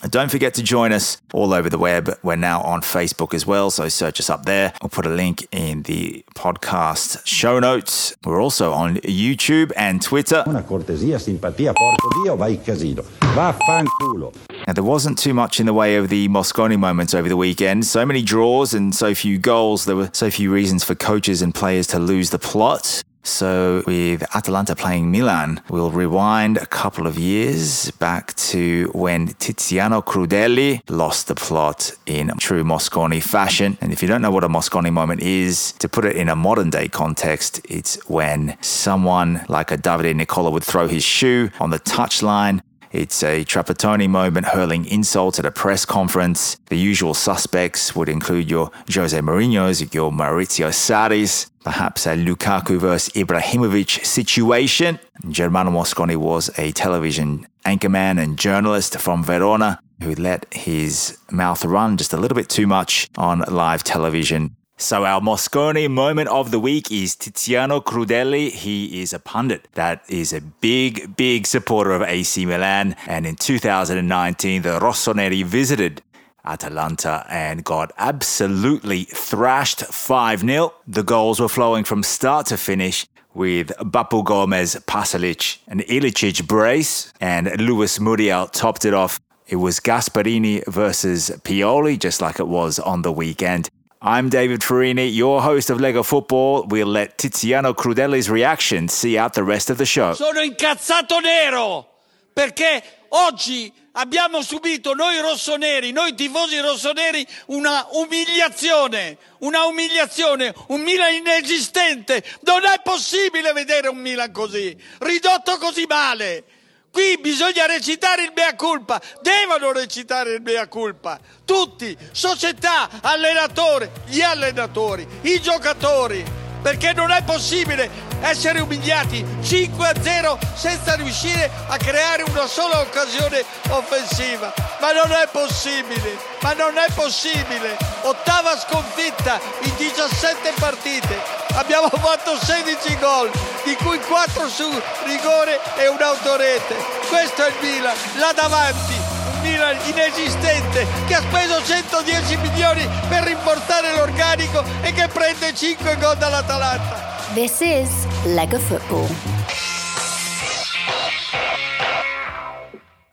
Don't 0.07 0.31
forget 0.31 0.53
to 0.53 0.63
join 0.63 0.93
us 0.93 1.17
all 1.33 1.53
over 1.53 1.69
the 1.69 1.77
web. 1.77 2.17
We're 2.23 2.37
now 2.37 2.61
on 2.61 2.81
Facebook 2.81 3.33
as 3.33 3.45
well, 3.45 3.69
so 3.69 3.89
search 3.89 4.19
us 4.19 4.29
up 4.29 4.45
there. 4.45 4.73
I'll 4.81 4.89
put 4.89 5.05
a 5.05 5.09
link 5.09 5.45
in 5.51 5.83
the 5.83 6.23
podcast 6.35 7.25
show 7.27 7.59
notes. 7.59 8.15
We're 8.23 8.41
also 8.41 8.71
on 8.71 8.95
YouTube 8.97 9.73
and 9.75 10.01
Twitter. 10.01 10.43
Una 10.47 10.63
cortesia, 10.63 11.17
simpatia, 11.19 11.73
porco 11.73 12.23
Dio, 12.23 12.37
vai 12.37 12.55
casino. 12.57 13.03
Vaffanculo. 13.19 14.33
Now, 14.67 14.73
there 14.73 14.83
wasn't 14.83 15.17
too 15.17 15.33
much 15.33 15.59
in 15.59 15.65
the 15.65 15.73
way 15.73 15.95
of 15.97 16.09
the 16.09 16.29
Mosconi 16.29 16.77
moments 16.77 17.13
over 17.13 17.27
the 17.27 17.37
weekend. 17.37 17.85
So 17.85 18.05
many 18.05 18.21
draws 18.21 18.73
and 18.73 18.95
so 18.95 19.13
few 19.13 19.37
goals. 19.37 19.85
There 19.85 19.95
were 19.95 20.09
so 20.13 20.29
few 20.31 20.51
reasons 20.51 20.83
for 20.83 20.95
coaches 20.95 21.41
and 21.41 21.53
players 21.53 21.87
to 21.87 21.99
lose 21.99 22.29
the 22.29 22.39
plot. 22.39 23.03
So, 23.23 23.83
with 23.85 24.23
Atalanta 24.35 24.75
playing 24.75 25.11
Milan, 25.11 25.61
we'll 25.69 25.91
rewind 25.91 26.57
a 26.57 26.65
couple 26.65 27.05
of 27.05 27.17
years 27.17 27.91
back 27.91 28.33
to 28.35 28.89
when 28.93 29.29
Tiziano 29.29 30.03
Crudeli 30.03 30.81
lost 30.89 31.27
the 31.27 31.35
plot 31.35 31.91
in 32.05 32.31
true 32.39 32.63
Mosconi 32.63 33.21
fashion. 33.21 33.77
And 33.81 33.91
if 33.91 34.01
you 34.01 34.07
don't 34.07 34.21
know 34.21 34.31
what 34.31 34.43
a 34.43 34.49
Mosconi 34.49 34.91
moment 34.91 35.21
is, 35.21 35.73
to 35.73 35.89
put 35.89 36.05
it 36.05 36.15
in 36.15 36.29
a 36.29 36.35
modern 36.35 36.69
day 36.69 36.87
context, 36.87 37.61
it's 37.69 37.95
when 38.09 38.57
someone 38.61 39.45
like 39.47 39.71
a 39.71 39.77
Davide 39.77 40.15
Nicola 40.15 40.49
would 40.49 40.63
throw 40.63 40.87
his 40.87 41.03
shoe 41.03 41.49
on 41.59 41.69
the 41.69 41.79
touchline 41.79 42.61
it's 42.91 43.23
a 43.23 43.45
Trapattoni 43.45 44.09
moment 44.09 44.47
hurling 44.47 44.85
insults 44.85 45.37
at 45.39 45.45
a 45.45 45.51
press 45.51 45.85
conference. 45.85 46.57
The 46.67 46.77
usual 46.77 47.13
suspects 47.13 47.95
would 47.95 48.09
include 48.09 48.49
your 48.49 48.71
Jose 48.91 49.17
Mourinho's, 49.19 49.93
your 49.93 50.11
Maurizio 50.11 50.69
Sarri's, 50.69 51.51
perhaps 51.63 52.07
a 52.07 52.15
Lukaku 52.15 52.79
versus 52.79 53.13
Ibrahimovic 53.13 54.05
situation. 54.05 54.99
Germano 55.29 55.69
Mosconi 55.69 56.15
was 56.15 56.49
a 56.57 56.71
television 56.71 57.47
anchorman 57.65 58.21
and 58.21 58.39
journalist 58.39 58.97
from 58.97 59.23
Verona 59.23 59.79
who 60.01 60.15
let 60.15 60.51
his 60.53 61.17
mouth 61.29 61.63
run 61.65 61.97
just 61.97 62.13
a 62.13 62.17
little 62.17 62.35
bit 62.35 62.49
too 62.49 62.65
much 62.65 63.09
on 63.17 63.39
live 63.41 63.83
television 63.83 64.55
so 64.81 65.03
our 65.03 65.19
Mosconi 65.19 65.89
moment 65.91 66.29
of 66.29 66.51
the 66.51 66.59
week 66.59 66.89
is 66.89 67.13
Tiziano 67.13 67.83
Crudeli. 67.83 68.49
He 68.49 69.01
is 69.01 69.11
a 69.11 69.19
pundit 69.19 69.67
that 69.73 70.03
is 70.07 70.31
a 70.31 70.39
big, 70.39 71.17
big 71.17 71.45
supporter 71.45 71.91
of 71.91 72.01
AC 72.01 72.45
Milan. 72.45 72.95
And 73.05 73.27
in 73.27 73.35
2019, 73.35 74.61
the 74.61 74.79
Rossoneri 74.79 75.43
visited 75.43 76.01
Atalanta 76.45 77.25
and 77.29 77.65
got 77.65 77.91
absolutely 77.97 79.03
thrashed 79.03 79.81
5 79.81 80.39
0. 80.39 80.73
The 80.87 81.03
goals 81.03 81.41
were 81.41 81.49
flowing 81.49 81.83
from 81.83 82.01
start 82.01 82.45
to 82.47 82.55
finish 82.55 83.05
with 83.33 83.73
Papu 83.91 84.23
Gomez, 84.23 84.77
Pasalic, 84.87 85.57
and 85.67 85.81
Ilicic 85.81 86.47
brace, 86.47 87.11
and 87.19 87.51
Luis 87.59 87.99
Muriel 87.99 88.47
topped 88.47 88.85
it 88.85 88.93
off. 88.93 89.19
It 89.45 89.57
was 89.57 89.81
Gasperini 89.81 90.65
versus 90.67 91.31
Pioli, 91.43 91.99
just 91.99 92.21
like 92.21 92.39
it 92.39 92.47
was 92.47 92.79
on 92.79 93.01
the 93.01 93.11
weekend. 93.11 93.69
I'm 94.01 94.29
David 94.29 94.61
Farini, 94.61 95.13
your 95.13 95.41
host 95.41 95.69
of 95.69 95.79
Lega 95.79 96.05
Football. 96.05 96.67
We'll 96.67 96.87
let 96.87 97.17
Tiziano 97.17 97.73
Crudeli's 97.73 98.29
reaction 98.29 98.87
see 98.87 99.17
out 99.17 99.33
the 99.33 99.43
rest 99.43 99.69
of 99.69 99.77
the 99.77 99.85
show. 99.85 100.13
Sono 100.13 100.39
incazzato 100.39 101.19
nero 101.19 101.85
perché 102.31 102.81
oggi 103.09 103.69
abbiamo 103.91 104.41
subito 104.41 104.93
noi 104.93 105.19
rossoneri, 105.19 105.91
noi 105.91 106.15
tifosi 106.15 106.59
rossoneri, 106.59 107.27
una 107.47 107.87
umiliazione, 107.91 109.17
una 109.39 109.65
umiliazione, 109.65 110.55
un 110.67 110.79
Milan 110.79 111.15
inesistente. 111.15 112.23
Non 112.43 112.63
è 112.63 112.79
possibile 112.81 113.51
vedere 113.51 113.89
un 113.89 113.97
Milan 113.97 114.31
così, 114.31 114.77
ridotto 114.99 115.57
così 115.57 115.83
male. 115.89 116.45
Qui 116.91 117.19
bisogna 117.21 117.65
recitare 117.65 118.23
il 118.23 118.31
mea 118.35 118.55
culpa, 118.55 119.01
devono 119.21 119.71
recitare 119.71 120.33
il 120.33 120.41
mea 120.41 120.67
culpa, 120.67 121.19
tutti, 121.45 121.95
società, 122.11 122.89
allenatore, 123.01 123.91
gli 124.07 124.21
allenatori, 124.21 125.07
i 125.21 125.39
giocatori, 125.39 126.25
perché 126.61 126.93
non 126.93 127.11
è 127.11 127.23
possibile 127.23 128.08
essere 128.21 128.59
umiliati 128.59 129.23
5-0 129.41 130.37
senza 130.55 130.95
riuscire 130.95 131.49
a 131.67 131.77
creare 131.77 132.23
una 132.23 132.47
sola 132.47 132.79
occasione 132.79 133.43
offensiva. 133.69 134.53
Ma 134.79 134.91
non 134.91 135.11
è 135.11 135.27
possibile, 135.31 136.17
ma 136.41 136.53
non 136.53 136.77
è 136.77 136.85
possibile. 136.93 137.77
Ottava 138.01 138.57
sconfitta 138.57 139.39
in 139.61 139.75
17 139.75 140.53
partite. 140.59 141.15
Abbiamo 141.53 141.89
fatto 141.89 142.37
16 142.41 142.97
gol, 142.99 143.31
di 143.63 143.75
cui 143.75 143.99
4 143.99 144.47
su 144.49 144.81
rigore 145.05 145.59
e 145.77 145.87
un'autorete. 145.87 146.75
Questo 147.07 147.43
è 147.43 147.49
il 147.49 147.55
Milan, 147.61 147.95
là 148.17 148.31
davanti. 148.33 149.17
Milan 149.41 149.77
inesistente 149.85 150.85
che 151.07 151.15
ha 151.15 151.21
speso 151.21 151.63
110 151.63 152.37
milioni 152.37 152.87
per 153.07 153.23
rinforzare 153.23 153.95
l'organico 153.95 154.63
e 154.81 154.91
che 154.91 155.07
prende 155.07 155.55
5 155.55 155.97
gol 155.97 156.17
dall'Atalanta. 156.17 157.08
This 157.35 157.61
is 157.61 157.89
Lega 158.25 158.59
Football. 158.59 159.07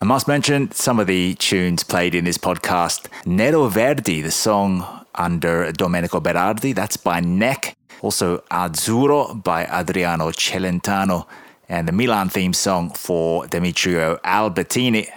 I 0.01 0.05
must 0.07 0.27
mention 0.27 0.71
some 0.73 0.99
of 0.99 1.07
the 1.07 1.35
tunes 1.35 1.85
played 1.85 2.15
in 2.15 2.25
this 2.25 2.39
podcast. 2.39 3.09
Nero 3.27 3.69
Verdi, 3.69 4.23
the 4.23 4.31
song 4.31 5.05
under 5.17 5.71
Domenico 5.73 6.19
Berardi, 6.19 6.75
that's 6.75 6.97
by 6.97 7.21
Nek. 7.21 7.77
Also 8.01 8.39
Azzurro 8.51 9.45
by 9.45 9.67
Adriano 9.67 10.31
Celentano. 10.31 11.27
And 11.69 11.87
the 11.87 11.93
Milan 11.93 12.31
theme 12.31 12.55
song 12.55 12.89
for 12.91 13.47
Demetrio 13.49 14.17
Albertini 14.25 15.09